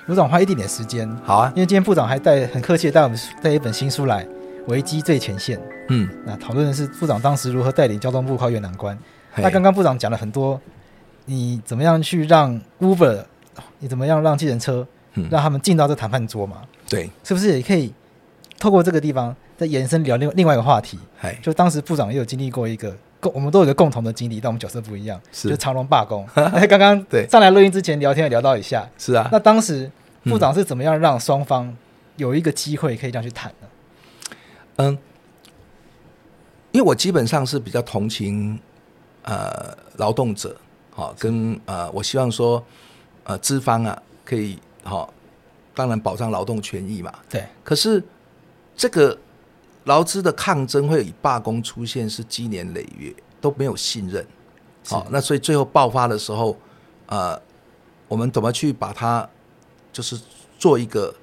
[0.05, 4.23] 部长花一点点时间，好啊，因为今天部长还带很客气的带我们带一本新书来，
[4.67, 5.57] 《危机最前线》。
[5.89, 8.97] 嗯，那讨论的是部长当时如何带领交通部跨越难关。
[9.37, 10.59] 那刚刚部长讲了很多，
[11.25, 13.23] 你怎么样去让 Uber，
[13.79, 14.85] 你怎么样让计程车，
[15.31, 16.57] 让他们进到这谈判桌嘛？
[16.89, 17.93] 对，是不是也可以
[18.59, 20.99] 透过这个地方再延伸聊另另外一个话题？
[21.41, 22.93] 就当时部长也有经历过一个。
[23.33, 25.19] 我们都有一个共同的经历，但我们角色不一样。
[25.31, 26.27] 是，就长隆罢工。
[26.69, 28.87] 刚刚对上来录音之前聊天也聊到一下。
[28.97, 29.29] 是啊。
[29.31, 29.89] 那当时
[30.23, 31.75] 部长是怎么样让双方
[32.17, 33.67] 有一个机会可以这样去谈呢？
[34.77, 34.97] 嗯，
[36.71, 38.59] 因为我基本上是比较同情
[39.23, 40.55] 呃劳动者，
[40.91, 42.63] 好跟呃我希望说
[43.23, 45.13] 呃资方啊可以好，
[45.75, 47.13] 当然保障劳动权益嘛。
[47.29, 47.43] 对。
[47.63, 48.03] 可是
[48.75, 49.17] 这个。
[49.85, 54.25] 劳资的抗争会以罢工出现，是积年累月都没有信任，
[54.87, 56.57] 好，那所以最后爆发的时候，
[57.07, 57.39] 呃，
[58.07, 59.27] 我们怎么去把它，
[59.91, 60.19] 就是
[60.57, 61.13] 做一个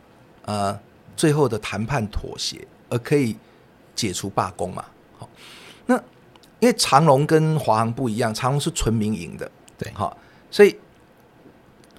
[0.44, 0.78] 呃
[1.16, 3.36] 最后的谈判妥协，而可以
[3.94, 4.84] 解除罢工嘛？
[5.18, 5.28] 好，
[5.86, 5.96] 那
[6.58, 10.16] 因为长隆跟华航不一样，长隆是纯民营的，对，好，
[10.50, 10.78] 所以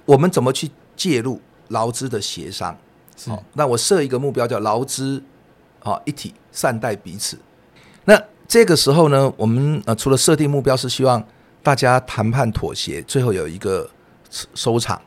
[0.04, 2.78] 我们怎么去介入劳资的协商？
[3.26, 5.22] 好，那我设一个目标叫劳资。
[5.84, 7.36] 好，一体善待彼此。
[8.04, 11.24] 那这个时候呢，我们呃除了设定目标是希望
[11.62, 13.88] 大家谈判妥协，最后有一个
[14.54, 15.00] 收场。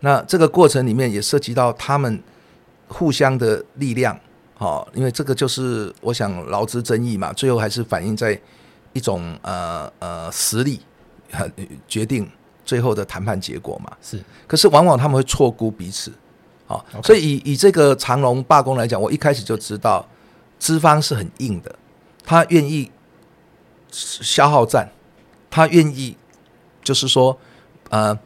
[0.00, 2.20] 那这个过程里面也涉及到他们
[2.88, 4.18] 互相的力量。
[4.54, 8.36] 好，因为这个就是我想劳资争议嘛，最后还是反映在
[8.92, 10.80] 一种呃呃实力
[11.86, 12.28] 决定
[12.64, 13.96] 最后的谈判结果嘛。
[14.02, 16.10] 是，可是往往他们会错估彼此。
[16.66, 20.04] 好，所以以以这个长龙罢工来讲，我一开始就知道。
[20.58, 21.74] 资方是很硬的，
[22.24, 22.90] 他愿意
[23.90, 24.90] 消耗战，
[25.50, 26.16] 他愿意
[26.82, 27.38] 就是说，
[27.90, 28.18] 呃，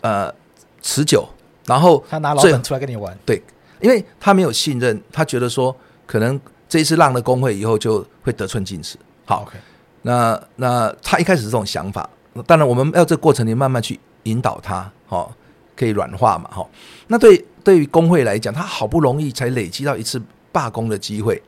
[0.00, 0.34] 呃，
[0.80, 1.28] 持久，
[1.66, 3.42] 然后他拿老本出来跟你玩，对，
[3.80, 5.74] 因为他没有信任，他觉得说
[6.06, 8.98] 可能这一次让了工会以后，就会得寸进尺。
[9.24, 9.58] 好，Okay.
[10.02, 12.08] 那那他一开始是这种想法，
[12.46, 15.32] 当然我们要这过程里慢慢去引导他，哦，
[15.76, 16.68] 可以软化嘛，哈。
[17.06, 20.20] 那对对于工会来讲，他好不容易才累积到一次
[20.52, 21.42] 罢工的机会，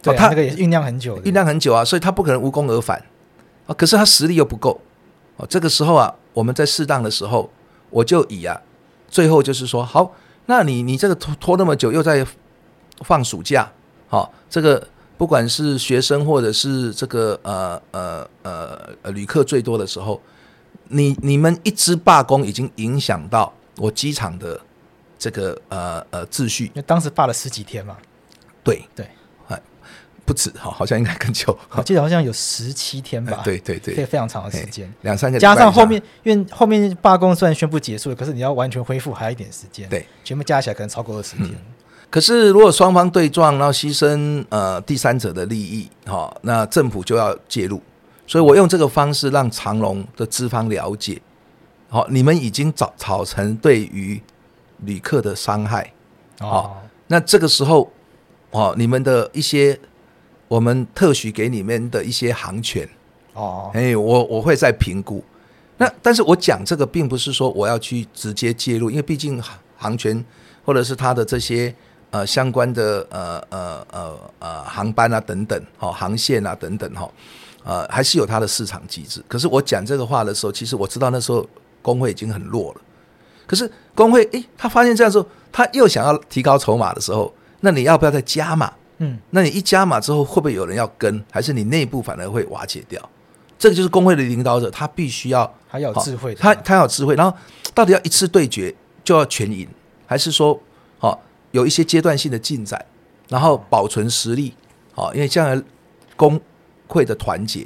[0.00, 3.04] 对、啊，他那个也酝酿很久，酝酿很久啊，所以他不可能无功而返
[3.66, 3.74] 啊。
[3.74, 4.80] 可是他实力又不够，
[5.36, 7.50] 哦，这个时候啊，我们在适当的时候，
[7.90, 8.60] 我就以啊，
[9.08, 10.12] 最后就是说，好，
[10.46, 12.26] 那你你这个拖拖那么久，又在
[13.00, 13.70] 放暑假，
[14.08, 14.88] 好，这个。
[15.16, 20.20] 不管是学生或者是这个呃呃呃旅客最多的时候，
[20.88, 24.60] 你你们一直罢工已经影响到我机场的
[25.16, 26.64] 这个呃呃秩序。
[26.66, 27.96] 因为当时罢了十几天嘛。
[28.64, 29.06] 对对，
[29.48, 29.60] 哎，
[30.24, 31.56] 不止哈，好像应该更久。
[31.70, 33.42] 我记得好像有十七天吧。
[33.44, 35.38] 对对对，非非常长的时间，两三个。
[35.38, 39.88] 加上后面，因为后面罢工虽然宣布结束了，可是你要完全恢复还有一点时间。
[39.88, 41.50] 对，全部加起来可能超过二十天。
[41.50, 41.56] 嗯
[42.10, 47.82] 可是，如果双方对撞，然后牺牲呃第三者的利益，哈，那政府就要介入。
[48.24, 51.20] 所以我用这个方式让长隆的资方了解，
[51.88, 54.22] 好，你们已经造造成对于
[54.84, 55.92] 旅客的伤害，
[56.38, 57.90] 好，那这个时候，
[58.54, 59.78] 哦，你们的一些
[60.48, 62.88] 我们特许给你们的一些航权，
[63.34, 65.22] 哦，哎，我我会再评估。
[65.76, 69.42] 那但是我讲这个，并不是说我要去直接介入，因为毕竟
[69.76, 70.24] 航权
[70.64, 71.74] 或者是他的这些。
[72.14, 77.10] 呃，相关的呃呃呃呃航班啊等等，好航线啊等等哈，
[77.64, 79.20] 呃还是有它的市场机制。
[79.26, 81.44] 可是我讲这个话的时候，其实我知道那时候
[81.82, 82.80] 工会已经很弱了。
[83.48, 87.34] 可是工会诶，他发现这样之后，他又想要提高筹码的时候，
[87.64, 88.70] 那你要不要再加码？
[88.98, 91.24] 嗯，那你一加码之后，会不会有人要跟？
[91.32, 93.00] 还是你内部反而会瓦解掉？
[93.58, 97.14] 这个就是工会的领导者，他必须要他要有智慧，他他要有智慧。
[97.14, 97.36] 然后
[97.72, 99.66] 到底要一次对决就要全赢，
[100.06, 100.60] 还是说
[100.98, 101.20] 好？
[101.52, 102.84] 有一些阶段性的进展，
[103.28, 104.52] 然后保存实力，
[104.96, 105.62] 哦，因为将来
[106.16, 106.40] 工
[106.88, 107.64] 会的团结，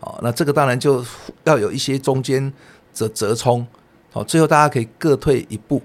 [0.00, 1.02] 哦，那这个当然就
[1.44, 2.52] 要有一些中间
[2.92, 3.66] 折折冲，
[4.12, 5.82] 哦，最后大家可以各退一步，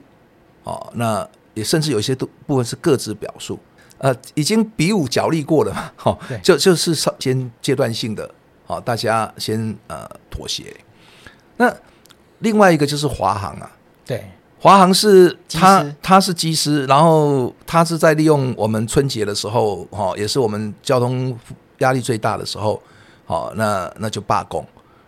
[0.64, 1.26] 哦，那
[1.58, 3.60] 也甚至有一些部分是各自表述，
[3.98, 8.30] 呃，已经比武角力过了嘛， 哈，就就是先阶段性的，
[8.66, 10.76] 好，大家先呃妥协。
[11.58, 11.76] 那
[12.40, 13.72] 另外一个就是华航啊，
[14.06, 14.24] 对。
[14.60, 21.38] 华航是他，他是机师，然后他是在利用我们春节的时候，哈，也是我们交通
[21.78, 22.82] 压力最大的时候，
[23.26, 24.66] 好，那那就罢工，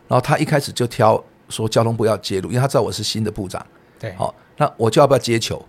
[0.07, 3.65] 然后他一开始就挑说交通部要介入，因为他知道我是新的部长，
[3.97, 5.59] 对，好，那我就要不要接球？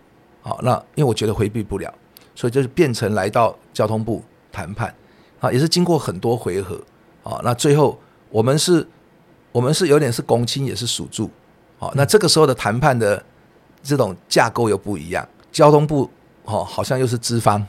[0.42, 1.92] 好，那因为我觉得回避不了，
[2.34, 4.94] 所以就是变成来到交通部谈判，
[5.40, 6.80] 啊，也是经过很多回合，
[7.22, 7.98] 啊，那最后
[8.30, 8.86] 我们是，
[9.52, 11.30] 我们是有点是公亲也是属住，
[11.78, 13.22] 好，那这个时候的谈判的。
[13.82, 16.06] 这种架构又不一样，交通部
[16.44, 17.66] 哦，好像又是资方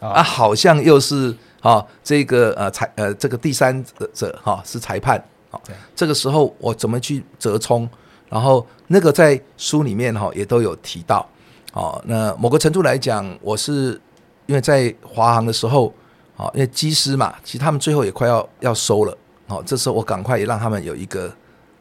[0.00, 5.60] 啊，好像又是啊，这个呃裁呃这个第三者哈是裁判啊。
[5.94, 7.86] 这个时候我怎么去折冲？
[8.30, 11.28] 然后那个在书里面哈也都有提到
[11.72, 12.02] 哦。
[12.06, 14.00] 那某个程度来讲，我是
[14.46, 15.92] 因为在华航的时候
[16.36, 19.16] 啊，因为机师嘛，其实他们最后也快要要收了
[19.48, 19.62] 哦。
[19.66, 21.32] 这时候我赶快也让他们有一个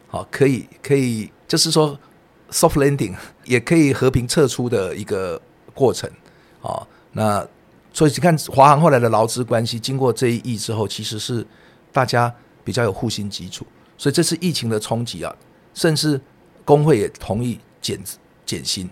[0.07, 1.97] 好可以可以，就是说。
[2.51, 3.15] Soft landing
[3.45, 5.39] 也可以和平撤出的一个
[5.75, 6.09] 过程，
[6.61, 6.81] 哦，
[7.11, 7.47] 那
[7.93, 11.45] 所以你看华航后来的劳资关系，经过这一役之后，其实是
[11.91, 12.33] 大家
[12.63, 13.67] 比较有互信基础，
[13.99, 15.31] 所以这次疫情的冲击啊，
[15.75, 16.19] 甚至
[16.65, 18.03] 工会也同意减
[18.47, 18.89] 减薪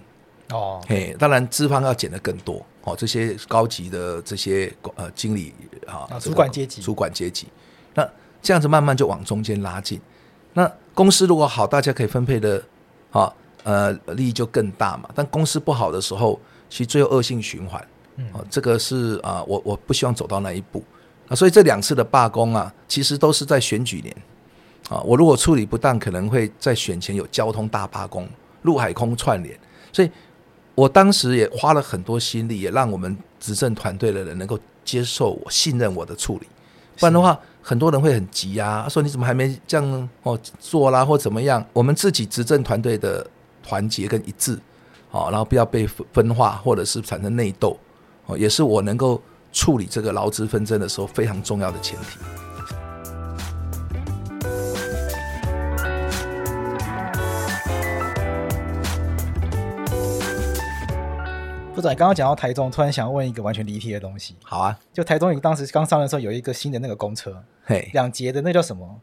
[0.52, 5.54] 哦，嘿，当然资方要减的更多哦，这些高级的这些呃经理
[5.86, 7.48] 啊，主管阶级，主管阶级，
[7.94, 8.08] 那
[8.42, 10.00] 这样子慢慢就往中间拉近，
[10.54, 12.64] 那公司如果好，大家可以分配的
[13.12, 13.34] 啊。
[13.64, 15.10] 呃，利益就更大嘛。
[15.14, 16.40] 但公司不好的时候，
[16.70, 17.86] 其实最后恶性循环。
[18.16, 20.82] 嗯，这个是啊，我我不希望走到那一步
[21.28, 21.36] 啊。
[21.36, 24.16] 所以这两次的罢工啊，其实都是在选举年
[24.88, 25.02] 啊。
[25.02, 28.26] 我如果处理不当，可能会在选前有交通大罢工、
[28.62, 29.60] 陆海空串联。
[29.92, 30.10] 所以
[30.78, 36.48] 我当时也花了很多心力，也让我们执政团队的人能够接受我、信任我的处理。
[37.00, 41.66] 不然的话，很多人会很急啊，说你怎么还没这样哦做啦，或怎么样？
[41.74, 43.26] 我们自己执政团队的。
[43.64, 44.58] 团结跟一致，
[45.10, 47.78] 好，然后不要被分化，或者是产生内斗，
[48.26, 49.22] 哦，也是我能够
[49.52, 52.47] 处理这个劳资纷争的时候非常重要的前提。
[61.78, 64.36] 部长，刚刚讲到台中，突然想要问一个完全离题的东西。
[64.44, 69.00] 好啊，就台中，你当时刚上的时候有一个新的那个公车，嘿，两节的那叫什么？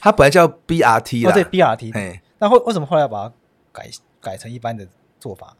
[0.00, 3.34] 它本来叫 BRT 啊，对，BRT，嘿，那后为什么后来要把它？
[3.76, 3.90] 改
[4.22, 4.88] 改成一般的
[5.20, 5.54] 做法，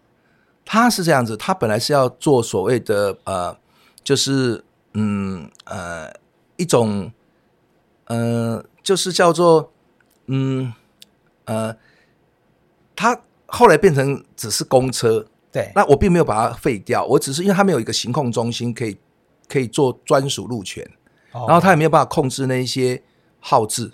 [0.65, 3.55] 它是这样子，它本来是要做所谓的呃，
[4.03, 6.11] 就是嗯呃
[6.57, 7.13] 一种
[8.07, 9.71] 呃就是叫做
[10.29, 10.73] 嗯
[11.45, 11.77] 呃，
[12.95, 15.27] 它后来变成只是公车。
[15.57, 18.95] 对，那我并没有把它废掉，我只是因为它没有一个行控中心可以
[19.49, 20.87] 可以做专属路权，
[21.33, 23.03] 哦、然后它也没有办法控制那一些
[23.41, 23.91] 号志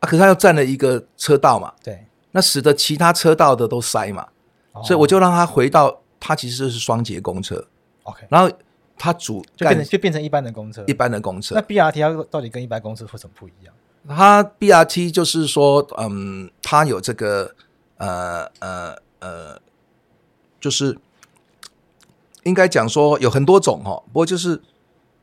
[0.00, 4.26] 啊，可是它又占了一个车道嘛，对，那使得其他车道的都塞嘛，
[4.72, 7.64] 哦、所以我就让它回到它其实就是双节公车
[8.02, 8.50] ，OK，然后
[8.98, 11.54] 它主就变成就变成一般的公车，一般的公车。
[11.54, 13.72] 那 BRT 它到底跟一般公车有什么不一样？
[14.08, 17.54] 它 BRT 就是说，嗯，它有这个
[17.98, 19.60] 呃呃呃。
[20.60, 20.98] 就是
[22.44, 24.60] 应该讲说有很多种哈，不过就是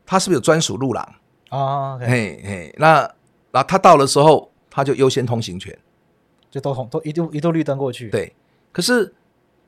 [0.04, 1.04] 它是不是有专属路廊
[1.48, 2.00] 啊？Oh.
[2.00, 3.10] 嘿嘿，那
[3.50, 5.76] 那他到的时候，他就优先通行权，
[6.50, 8.08] 就都通都一度一度绿灯过去。
[8.10, 8.34] 对，
[8.72, 9.14] 可是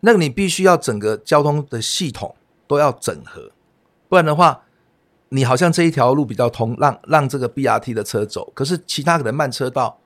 [0.01, 3.51] 那个你必须要整个交通的系统都要整合，
[4.09, 4.63] 不然的话，
[5.31, 9.99] 你好像这一条路比较通，让让这个 BRT 的车走，可是其他可能慢车道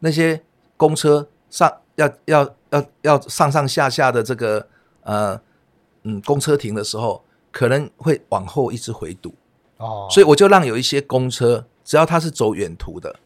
[0.00, 0.42] 那些
[0.76, 4.68] 公车上要要要要上上下下的这个。
[5.08, 5.40] 呃，
[6.02, 9.34] 嗯，公车停的时候可能会往后一直回堵。
[9.78, 13.16] 哦，所以我就让有一些公车，只要它是走远途的，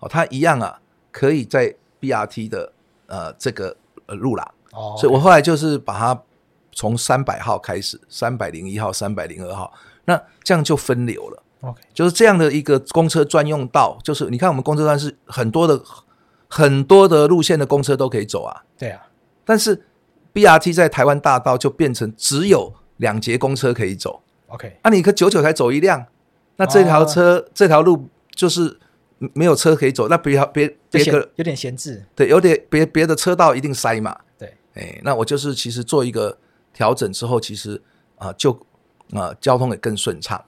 [0.00, 0.78] 哦，它一样啊，
[1.10, 2.72] 可以在 BRT 的
[3.06, 3.74] 呃这个
[4.04, 6.22] 呃路廊哦，所以我后来就是把它
[6.72, 9.72] 从三百号开始，三百零一号、三百零二号，
[10.04, 15.80] 那这样就分流了，OK，就是这样的一个公车专用道，就是你看我们公车站是很多的
[16.48, 19.06] 很多的路线的公车都可以走啊，对啊，
[19.44, 19.86] 但是。
[20.32, 26.06] BRT 在台湾大道就变成只有两节公车可以走，OK，那、啊、你可九九才走一辆，
[26.56, 28.78] 那这条车、哦、这条路就是
[29.34, 36.38] 没有车可以走，那别别别个有点闲置，对，有点别别的车道一定塞嘛，对，哎，那我就是其实做一个
[36.72, 37.74] 调整之后，其实
[38.16, 38.52] 啊、呃、就
[39.12, 40.42] 啊、呃、交通也更顺畅，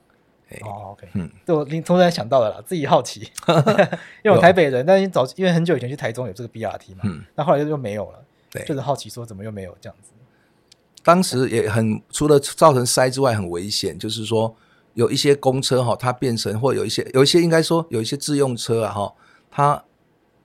[0.50, 3.20] 哎，哦，OK，嗯，对我突然想到了啦， 自己好奇，
[4.22, 8.18] 因为我台北人，但是早因为很久以前去台中有这个 BRT 嘛，嗯，那后来就又没有了。
[8.52, 10.10] 对，就是好奇说怎么又没有这样子？
[11.02, 13.98] 当时也很除了造成塞之外，很危险。
[13.98, 14.54] 就是说
[14.94, 19.14] 有一些公车哈，它变成或有一些有一些应该说有一些自用车啊哈，
[19.50, 19.84] 它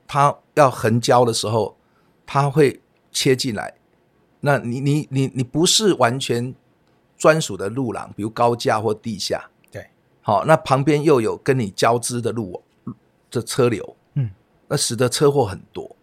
[0.07, 1.77] 它要横交的时候，
[2.25, 2.81] 它会
[3.11, 3.75] 切进来。
[4.39, 6.55] 那你你你你不是完全
[7.17, 9.85] 专属的路廊，比如高架或地下，对，
[10.21, 12.63] 好，那旁边又有跟你交织的路
[13.29, 14.31] 的车流，嗯，
[14.67, 15.96] 那使得车祸很多。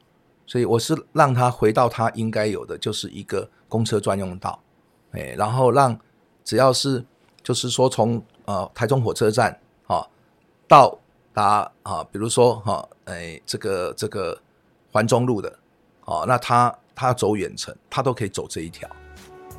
[0.47, 4.61] 所以我是让他回到他应该有的，就是一个公车专用道，
[5.13, 5.99] 哎，然后让
[6.45, 7.05] 只要是
[7.43, 10.07] 就是说从呃台中火车站啊
[10.69, 10.99] 到
[11.33, 14.39] 达啊，比如说哈，哎这个这个
[14.93, 15.59] 环中路的，
[16.05, 18.89] 哦，那他他走远程，他都可以走这一条，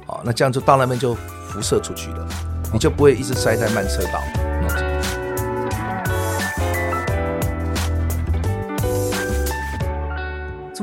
[0.07, 1.15] 哦，那这样就到那边就
[1.49, 2.27] 辐射出去了，
[2.71, 4.94] 你就不会一直塞在慢车道。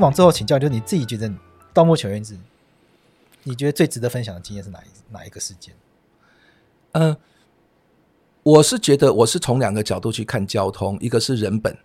[0.01, 1.31] 往最后请教，就是你自己觉得
[1.73, 2.37] 到目前为止，
[3.43, 5.75] 你觉得最值得分享的经验是哪一哪一个事件？
[6.93, 7.17] 嗯、呃，
[8.43, 11.77] 我是觉得我是从两个角度去看交通，一个是人本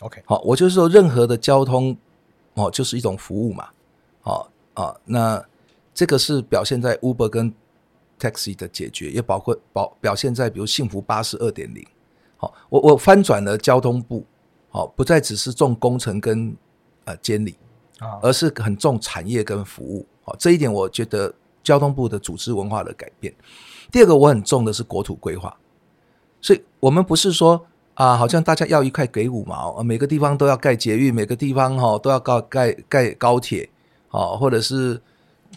[0.00, 1.96] ，OK，好，我就是说任何的交通
[2.54, 3.68] 哦，就是一种服务嘛，
[4.20, 5.44] 好啊，那
[5.94, 7.52] 这个是表现在 Uber 跟
[8.18, 11.86] Taxi 的解决，也包括表表现在比如幸福巴士二点零，
[12.36, 14.24] 好，我我翻转了交通部，
[14.68, 16.56] 好，不再只是重工程跟。
[17.06, 17.56] 呃，监理
[18.00, 21.32] 啊，而是很重产业跟服务，哦，这一点我觉得
[21.62, 23.32] 交通部的组织文化的改变。
[23.92, 25.56] 第二个，我很重的是国土规划，
[26.40, 33.70] 所以我们不是说啊，好像大家要一块给五毛，每个地方都要盖捷运，每个地方哈都要盖盖盖高铁，
[34.08, 35.00] 啊，或者是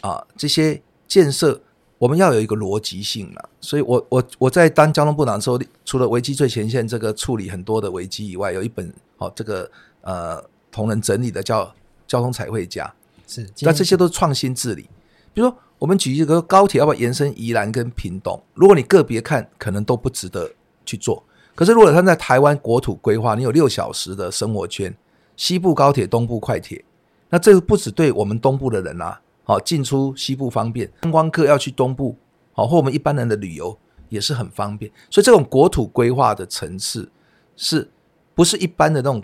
[0.01, 1.59] 啊这些建设，
[1.97, 3.49] 我们要有一个逻辑性了。
[3.59, 9.71] 所以我我我在当交通部长的时候，除了危机最前线这个处理很多的危机以外，有一本哦这个
[10.01, 10.43] 呃。
[10.71, 11.73] 同仁整理的叫
[12.07, 12.93] 交通彩绘家，
[13.27, 14.89] 是，那这些都是创新治理。
[15.33, 18.41] 比如说，我们举一个高铁要不要延伸宜兰跟屏东？
[18.53, 20.51] 如果你个别看，可能都不值得
[20.85, 21.23] 去做。
[21.55, 24.95] 可是如果他在台湾国土规划，你有六小时的生活圈，
[25.35, 26.83] 西部高铁、东部快铁，
[27.29, 32.17] 那这个不只对我们东部的人啊，好进出西部方便，观光客要去东部，
[32.53, 33.77] 好或我们一般人的旅游
[34.09, 34.91] 也是很方便。
[35.09, 37.11] 所以这种国土规划的层次，
[37.55, 37.89] 是
[38.33, 39.23] 不是一般的那种？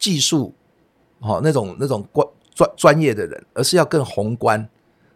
[0.00, 0.52] 技术，
[1.20, 4.68] 哦那种那种专专专业的人，而是要更宏观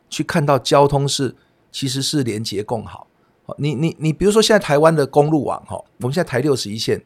[0.09, 1.35] 去看到交通是
[1.73, 3.09] 其实是连接共好。
[3.59, 7.03] 你你你，比如说现在台湾的公路网哈，我们现在台六十一线，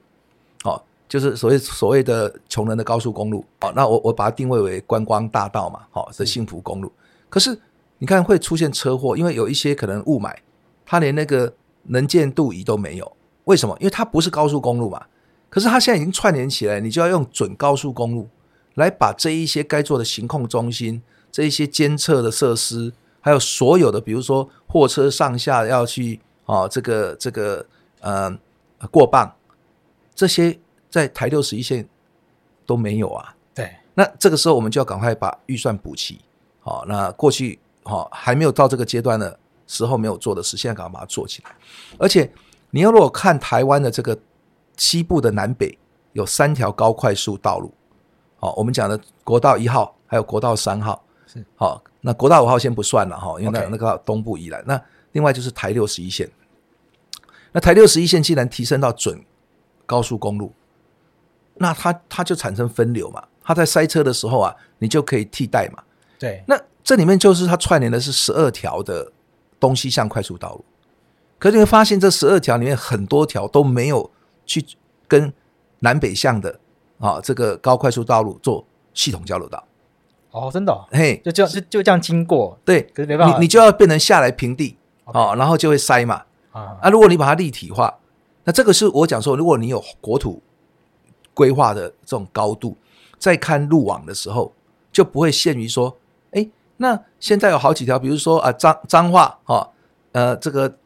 [0.64, 6.92] 哦就是所谓所谓的穷人的高速公路，哦那我我把它定位为观光大道嘛，好的幸福公路。
[7.30, 7.58] 可是
[7.98, 10.34] 你看会出现车祸，因为有一些可能雾霾，
[10.84, 11.52] 它连那个
[11.84, 13.12] 能见度仪都没有。
[13.44, 13.74] 为什么？
[13.80, 15.04] 因为它不是高速公路嘛。
[15.50, 18.28] 可是它现在已经串联起来，你就要用准高速公路
[18.74, 27.64] 来把这一些该做的行控中心、这一些监测的设施，还有所有的，比如说货车上下要去啊，这个这个
[28.00, 28.30] 呃
[28.90, 29.32] 过磅，
[30.14, 30.58] 这些
[30.90, 31.88] 在台六十一线
[32.66, 33.34] 都没有啊。
[33.54, 36.20] 对，那这个时候我们就要赶快把预算补齐。
[36.60, 41.50] 好，那过去好还没有到这个阶段的时候没有做的事，现在赶快把它做起来。
[41.98, 42.30] 而且
[42.70, 44.18] 你要如果看台湾的这个。
[44.78, 45.76] 西部的南北
[46.12, 47.70] 有三条高快速道路，
[48.38, 51.44] 好，我们讲的国道一号还有国道三号，是。
[51.56, 54.80] 好，那国道五号先不算了哈，因为那那个东部以南，那
[55.12, 56.30] 另外就是台六十一线，
[57.52, 59.20] 那台六十一线既然提升到准
[59.84, 60.52] 高速公路，
[61.56, 65.82] 那它它就产生分流嘛，它在塞车的时候啊，你就可以替代嘛，
[66.18, 69.12] 对，那这里面就是它串联的是十二条的
[69.58, 70.64] 东西向快速道路，
[71.38, 74.10] 可是你会发现这十二条里面很多条都没有。
[74.48, 74.64] 去
[75.06, 75.32] 跟
[75.80, 76.58] 南北向的
[76.98, 79.62] 啊，这个高快速道路做系统交流道。
[80.32, 86.22] 哦，真的、哦，嘿，就这样就就这样经过，对，可是没办法，你你就要变成下来平地啊、然后就会塞嘛。
[86.50, 87.98] 啊，啊，如果你把它立体化，
[88.44, 90.42] 那这个是我讲说，如果你有国土
[91.32, 92.76] 规划的这种高度，
[93.18, 94.52] 在看路网的时候，
[94.90, 95.96] 就不会限于说，
[96.32, 99.68] 哎，那现在有好几条，比如说啊，彰彰化啊，
[100.12, 100.76] 呃，这个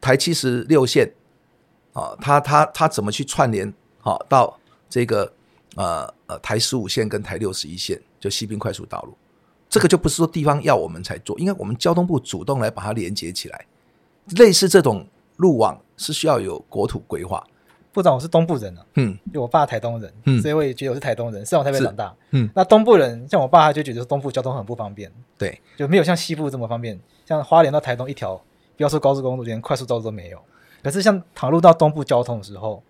[0.00, 1.12] 台七十六线。
[1.96, 3.72] 啊，他他他怎么去串联？
[4.00, 4.54] 好，到
[4.86, 5.32] 这个
[5.76, 9.16] 呃呃台十五线跟台六十一线，就西滨快速道路，
[9.70, 13.64] 这个就不是说地方要我们才做，应该我们交通部主动来把它连接起来。
[14.36, 17.42] 类似这种路网是需要有国土规划。
[17.92, 28.36] 部长，我是东部人啊，嗯，就我爸台东人，嗯，所以我也觉得我是台东人，虽然我台北长大，嗯，那东部人像我爸他就觉得东部交通很不方便，对，就没有像西部这么方便，像花莲到台东一条，
[28.76, 30.38] 不要说高速公路，连快速道路都没有。
[30.86, 32.80] 可是，像倘入到东部交通的时候，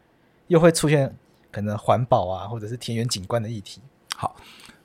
[0.48, 1.16] 又会出现
[1.50, 3.80] 可能环保啊，或者是田园景观的议题。
[4.14, 4.36] 好，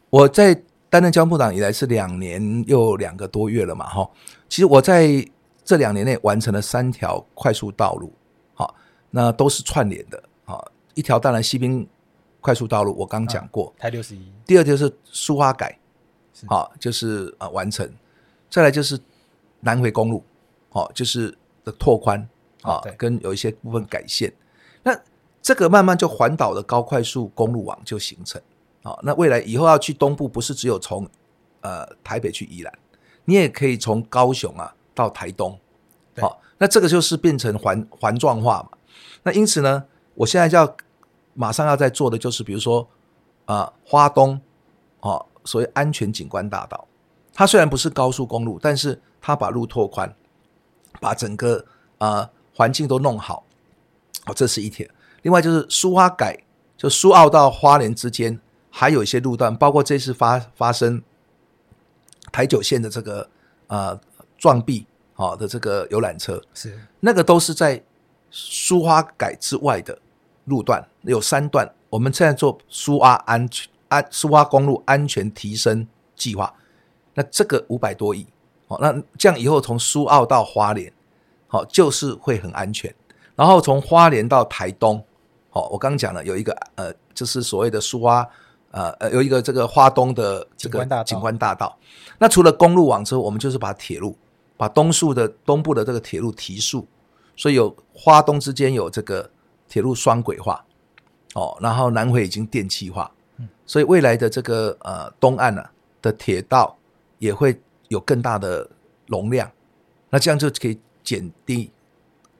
[0.09, 0.55] 我在
[0.89, 4.09] 担任交通部长以来是两年又两个多月了嘛，哈。
[4.47, 5.09] 其实我在
[5.65, 8.13] 这两年内完成了三条快速道路，
[8.53, 8.73] 好，
[9.09, 11.85] 那都是串联的，啊，一条当然西滨
[12.39, 14.31] 快速道路，我刚讲过，台六十一。
[14.45, 15.77] 第二条是苏花改，
[16.47, 17.93] 好，就是啊完成，
[18.49, 18.97] 再来就是
[19.59, 20.23] 南回公路，
[20.69, 22.25] 好，就是的拓宽。
[22.61, 24.31] 啊，跟有一些部分改线，
[24.83, 24.99] 那
[25.41, 28.41] 这个慢慢就环岛的高快速公路网就形成。
[28.83, 31.07] 啊，那未来以后要去东部，不是只有从
[31.61, 32.73] 呃台北去宜兰，
[33.25, 35.59] 你也可以从高雄啊到台东。
[36.17, 38.77] 好，那这个就是变成环环状化嘛。
[39.21, 39.83] 那因此呢，
[40.15, 40.75] 我现在就要
[41.35, 42.87] 马上要在做的就是，比如说
[43.45, 44.41] 啊花东
[44.99, 46.87] 啊，所谓安全景观大道，
[47.33, 50.11] 它虽然不是高速公路，但是它把路拓宽，
[50.99, 51.65] 把整个
[51.97, 52.29] 啊。
[52.53, 53.43] 环境都弄好，
[54.25, 54.89] 哦，这是一点。
[55.21, 56.37] 另外就是苏花改，
[56.77, 58.39] 就苏澳到花莲之间
[58.69, 61.01] 还有一些路段，包括这次发发生
[62.31, 63.29] 台九线的这个
[63.67, 63.99] 呃
[64.37, 67.83] 撞壁好的这个游览车，是那个都是在
[68.29, 69.97] 苏花改之外的
[70.45, 71.71] 路段，有三段。
[71.89, 76.53] 我们现在做苏阿安全安苏花公路安全提升计划，
[77.13, 78.25] 那这个五百多亿，
[78.67, 80.91] 哦，那这样以后从苏澳到花莲。
[81.51, 82.93] 好，就是会很安全。
[83.35, 85.03] 然后从花莲到台东，
[85.49, 88.25] 好，我刚刚讲了有一个呃，就是所谓的苏花，
[88.71, 91.77] 呃呃，有一个这个花东的这个景观大道。
[92.17, 94.17] 那除了公路网之后，我们就是把铁路，
[94.55, 96.87] 把东树的东部的这个铁路提速，
[97.35, 99.29] 所以有花东之间有这个
[99.67, 100.63] 铁路双轨化，
[101.33, 103.11] 哦，然后南回已经电气化，
[103.65, 105.71] 所以未来的这个呃东岸呢、啊、
[106.01, 106.77] 的铁道
[107.19, 108.69] 也会有更大的
[109.07, 109.51] 容量，
[110.09, 110.79] 那这样就可以。
[111.03, 111.71] 减低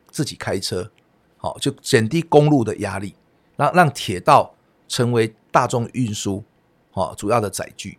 [0.10, 0.90] 自己开车，
[1.38, 3.16] 好，就减低公路的压力，
[3.56, 4.54] 让让铁道
[4.88, 6.44] 成为大众运输，
[6.92, 7.98] 好，主要的载具。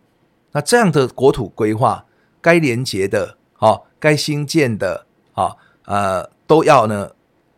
[0.51, 2.05] 那这样的国土规划，
[2.41, 5.55] 该连接的，好，该新建的，啊，
[5.85, 7.11] 呃，都要呢。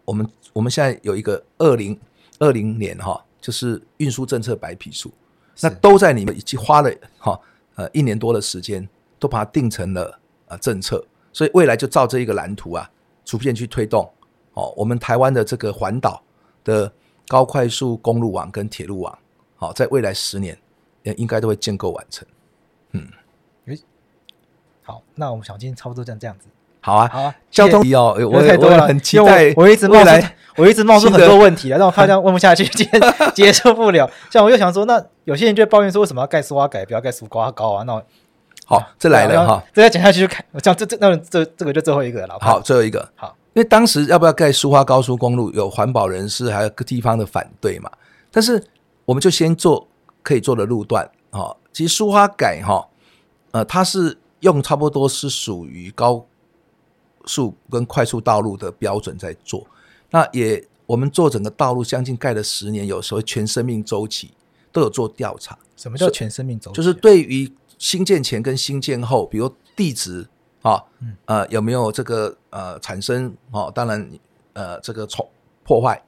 [0.05, 1.99] 我们我们现在有一个二零
[2.39, 5.11] 二零年哈，就是运输政策白皮书，
[5.61, 7.39] 那都在你们已经花了哈
[7.75, 8.87] 呃一年多的时间，
[9.19, 11.03] 都把它定成了呃政策，
[11.33, 12.89] 所以未来就照这一个蓝图啊。
[13.25, 14.09] 逐渐去推动，
[14.53, 16.21] 哦，我们台湾的这个环岛
[16.63, 16.89] 的
[17.27, 19.17] 高快速公路网跟铁路网，
[19.57, 20.57] 好，在未来十年，
[21.17, 22.25] 应该都会建构完成。
[22.91, 23.07] 嗯，
[23.65, 23.77] 诶，
[24.83, 26.45] 好，那我们想今天差不多这样这样子。
[26.79, 29.51] 好啊，好啊，交通哦，我太多了，很期待。
[29.57, 33.01] 我一直冒出，我一直冒出很多问题啊， 让我怕这样问不下去，今天
[33.33, 34.07] 结束不了。
[34.29, 37.83] 像我又想说，那有些人就抱怨说，为什么要盖苏花改，不要盖苏瓜高啊？
[37.83, 38.03] 那
[38.65, 42.35] 好，这来了哈，这要讲下去就看，我讲这这那这这个就最后一个了。
[42.41, 47.91] 好，最后一个，好，因为当时要不要盖苏花高速公路，有环保人士还有各地方的反对嘛。
[48.31, 48.61] 但是
[49.05, 49.87] 我们就先做
[50.23, 51.55] 可以做的路段啊。
[51.71, 52.87] 其实苏花改哈，
[53.51, 56.25] 呃，它是用差不多是属于高
[57.25, 59.65] 速跟快速道路的标准在做。
[60.09, 64.31] 那也我们做整个道路将近盖了十年，有时候全生命周期
[64.71, 65.55] 都有做调查。
[65.75, 66.77] 什么叫全生命周期？
[66.77, 67.51] 就是对于
[67.85, 70.27] 新建前跟新建后，比如地质。
[70.63, 70.83] 啊，
[71.25, 73.31] 呃，有没有这个呃产生？
[73.51, 74.09] 哦，当然，
[74.53, 75.29] 呃，这个从
[75.63, 76.03] 破坏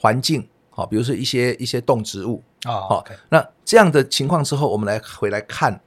[0.00, 5.80] 环境，好，比如说一些一些动植物啊，好，那这样的情况之后，我们来回来看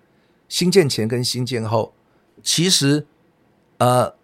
[0.47, 1.93] 新建前跟新建后，
[2.41, 3.05] 其实
[3.79, 4.15] 呃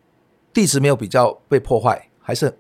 [0.54, 2.58] 地质没有比较被破坏，还是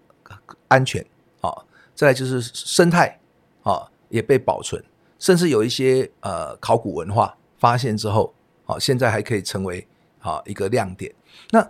[0.67, 1.01] 安全
[1.39, 1.49] 啊。
[1.95, 3.17] 再来就是生态
[3.63, 4.83] 啊也被保存，
[5.17, 8.33] 甚至有一些呃考古文化发现之后，
[8.69, 9.85] 啊，现在还可以成为
[10.19, 11.11] 啊一个亮点。
[11.49, 11.67] 那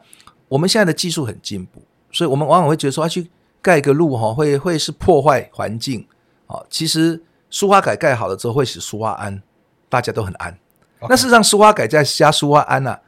[0.50, 1.82] 我们现在的技术很进步，
[2.12, 3.30] 所以我们往往会觉得说，要去
[3.62, 6.06] 盖一个路哈，会会是破坏环境
[6.48, 6.62] 啊。
[6.70, 9.42] 其实苏花改盖好了之后，会使苏花安，
[9.88, 10.58] 大家都很安。
[11.08, 13.02] 那事实上，苏花改再加苏花安呐、啊，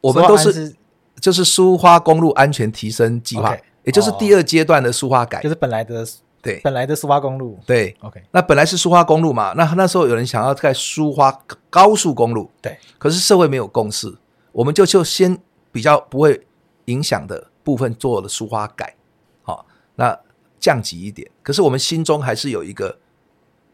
[0.00, 0.76] 我们都是，是
[1.20, 6.06] 就是苏花公路安全提升计划.也就是第二阶段的苏花改，就是本来的
[6.44, 7.96] 对本来的苏花公路对。
[8.02, 11.36] OK，那本来是苏花公路嘛，那那时候有人想要盖苏花
[11.68, 14.14] 高速公路，对，可是社会没有共识，
[14.52, 15.36] 我们就就先。
[15.74, 16.40] 比较不会
[16.84, 18.94] 影响的部分做了苏花改，
[19.42, 19.66] 好，
[19.96, 20.16] 那
[20.60, 21.28] 降级一点。
[21.42, 22.96] 可是我们心中还是有一个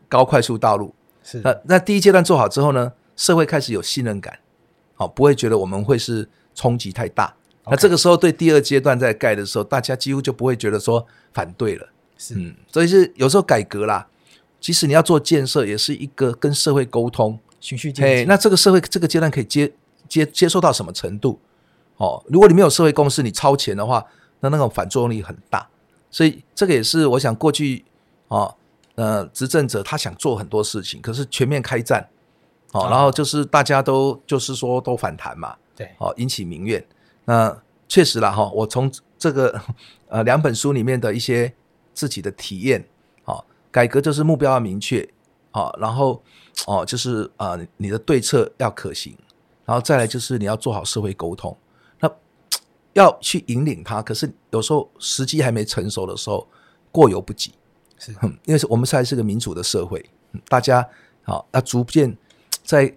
[0.08, 4.38] 高快速道路，是那那第一阶段做好之后呢，社会开始有信任感，
[4.94, 7.34] 好，不会觉得我们会是冲击太大。
[7.66, 11.86] 那这个时候对第二阶段在盖的时候，大家几乎就不会觉得说反对了，
[12.20, 14.06] 是嗯，所以是有时候改革啦，
[14.60, 18.26] 即使你要做建设，也是一个跟社会沟通，循序渐进。
[18.28, 19.72] 那这个社会这个阶段可以接
[20.06, 21.40] 接接受到什么程度？
[21.96, 24.04] 哦，如果你没有社会共识，你超前的话，
[24.40, 25.66] 那那种反作用力很大。
[26.10, 27.84] 所以这个也是我想过去
[28.28, 28.54] 哦，
[28.96, 32.06] 呃，执政者他想做很多事情，可是全面开战，
[32.72, 36.84] 哦，然后就是大家都就是说都反弹嘛，对，哦，引起民怨。
[37.24, 37.56] 那
[37.88, 39.60] 确实了哈，我从这个
[40.08, 41.52] 呃两本书里面的一些
[41.92, 42.84] 自己的体验，
[43.22, 45.08] 好，改革就是目标要明确，
[45.50, 46.22] 好，然后
[46.66, 49.16] 哦就是啊你的对策要可行，
[49.64, 51.56] 然后再来就是你要做好社会沟通。
[51.98, 52.10] 那
[52.92, 56.46] 要去引领他，可是有时候时机还没成熟的时候，
[56.90, 57.52] 过犹不及。
[57.98, 58.12] 是，
[58.44, 60.04] 因为是我们现在是个民主的社会，
[60.48, 60.86] 大家
[61.22, 62.16] 好要逐渐
[62.64, 62.92] 在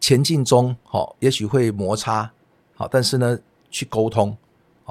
[0.00, 2.30] 前进中，好，也许会摩擦，
[2.74, 3.38] 好，但是呢，
[3.70, 4.36] 去沟通，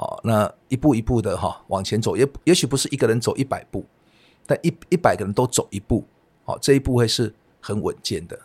[0.00, 3.84] 哦，那一步一步的哈往前走，也也许不是一个人走一百步，
[4.46, 6.02] 但一一百个人都走一步，
[6.46, 8.38] 哦，这一步会是很稳健的。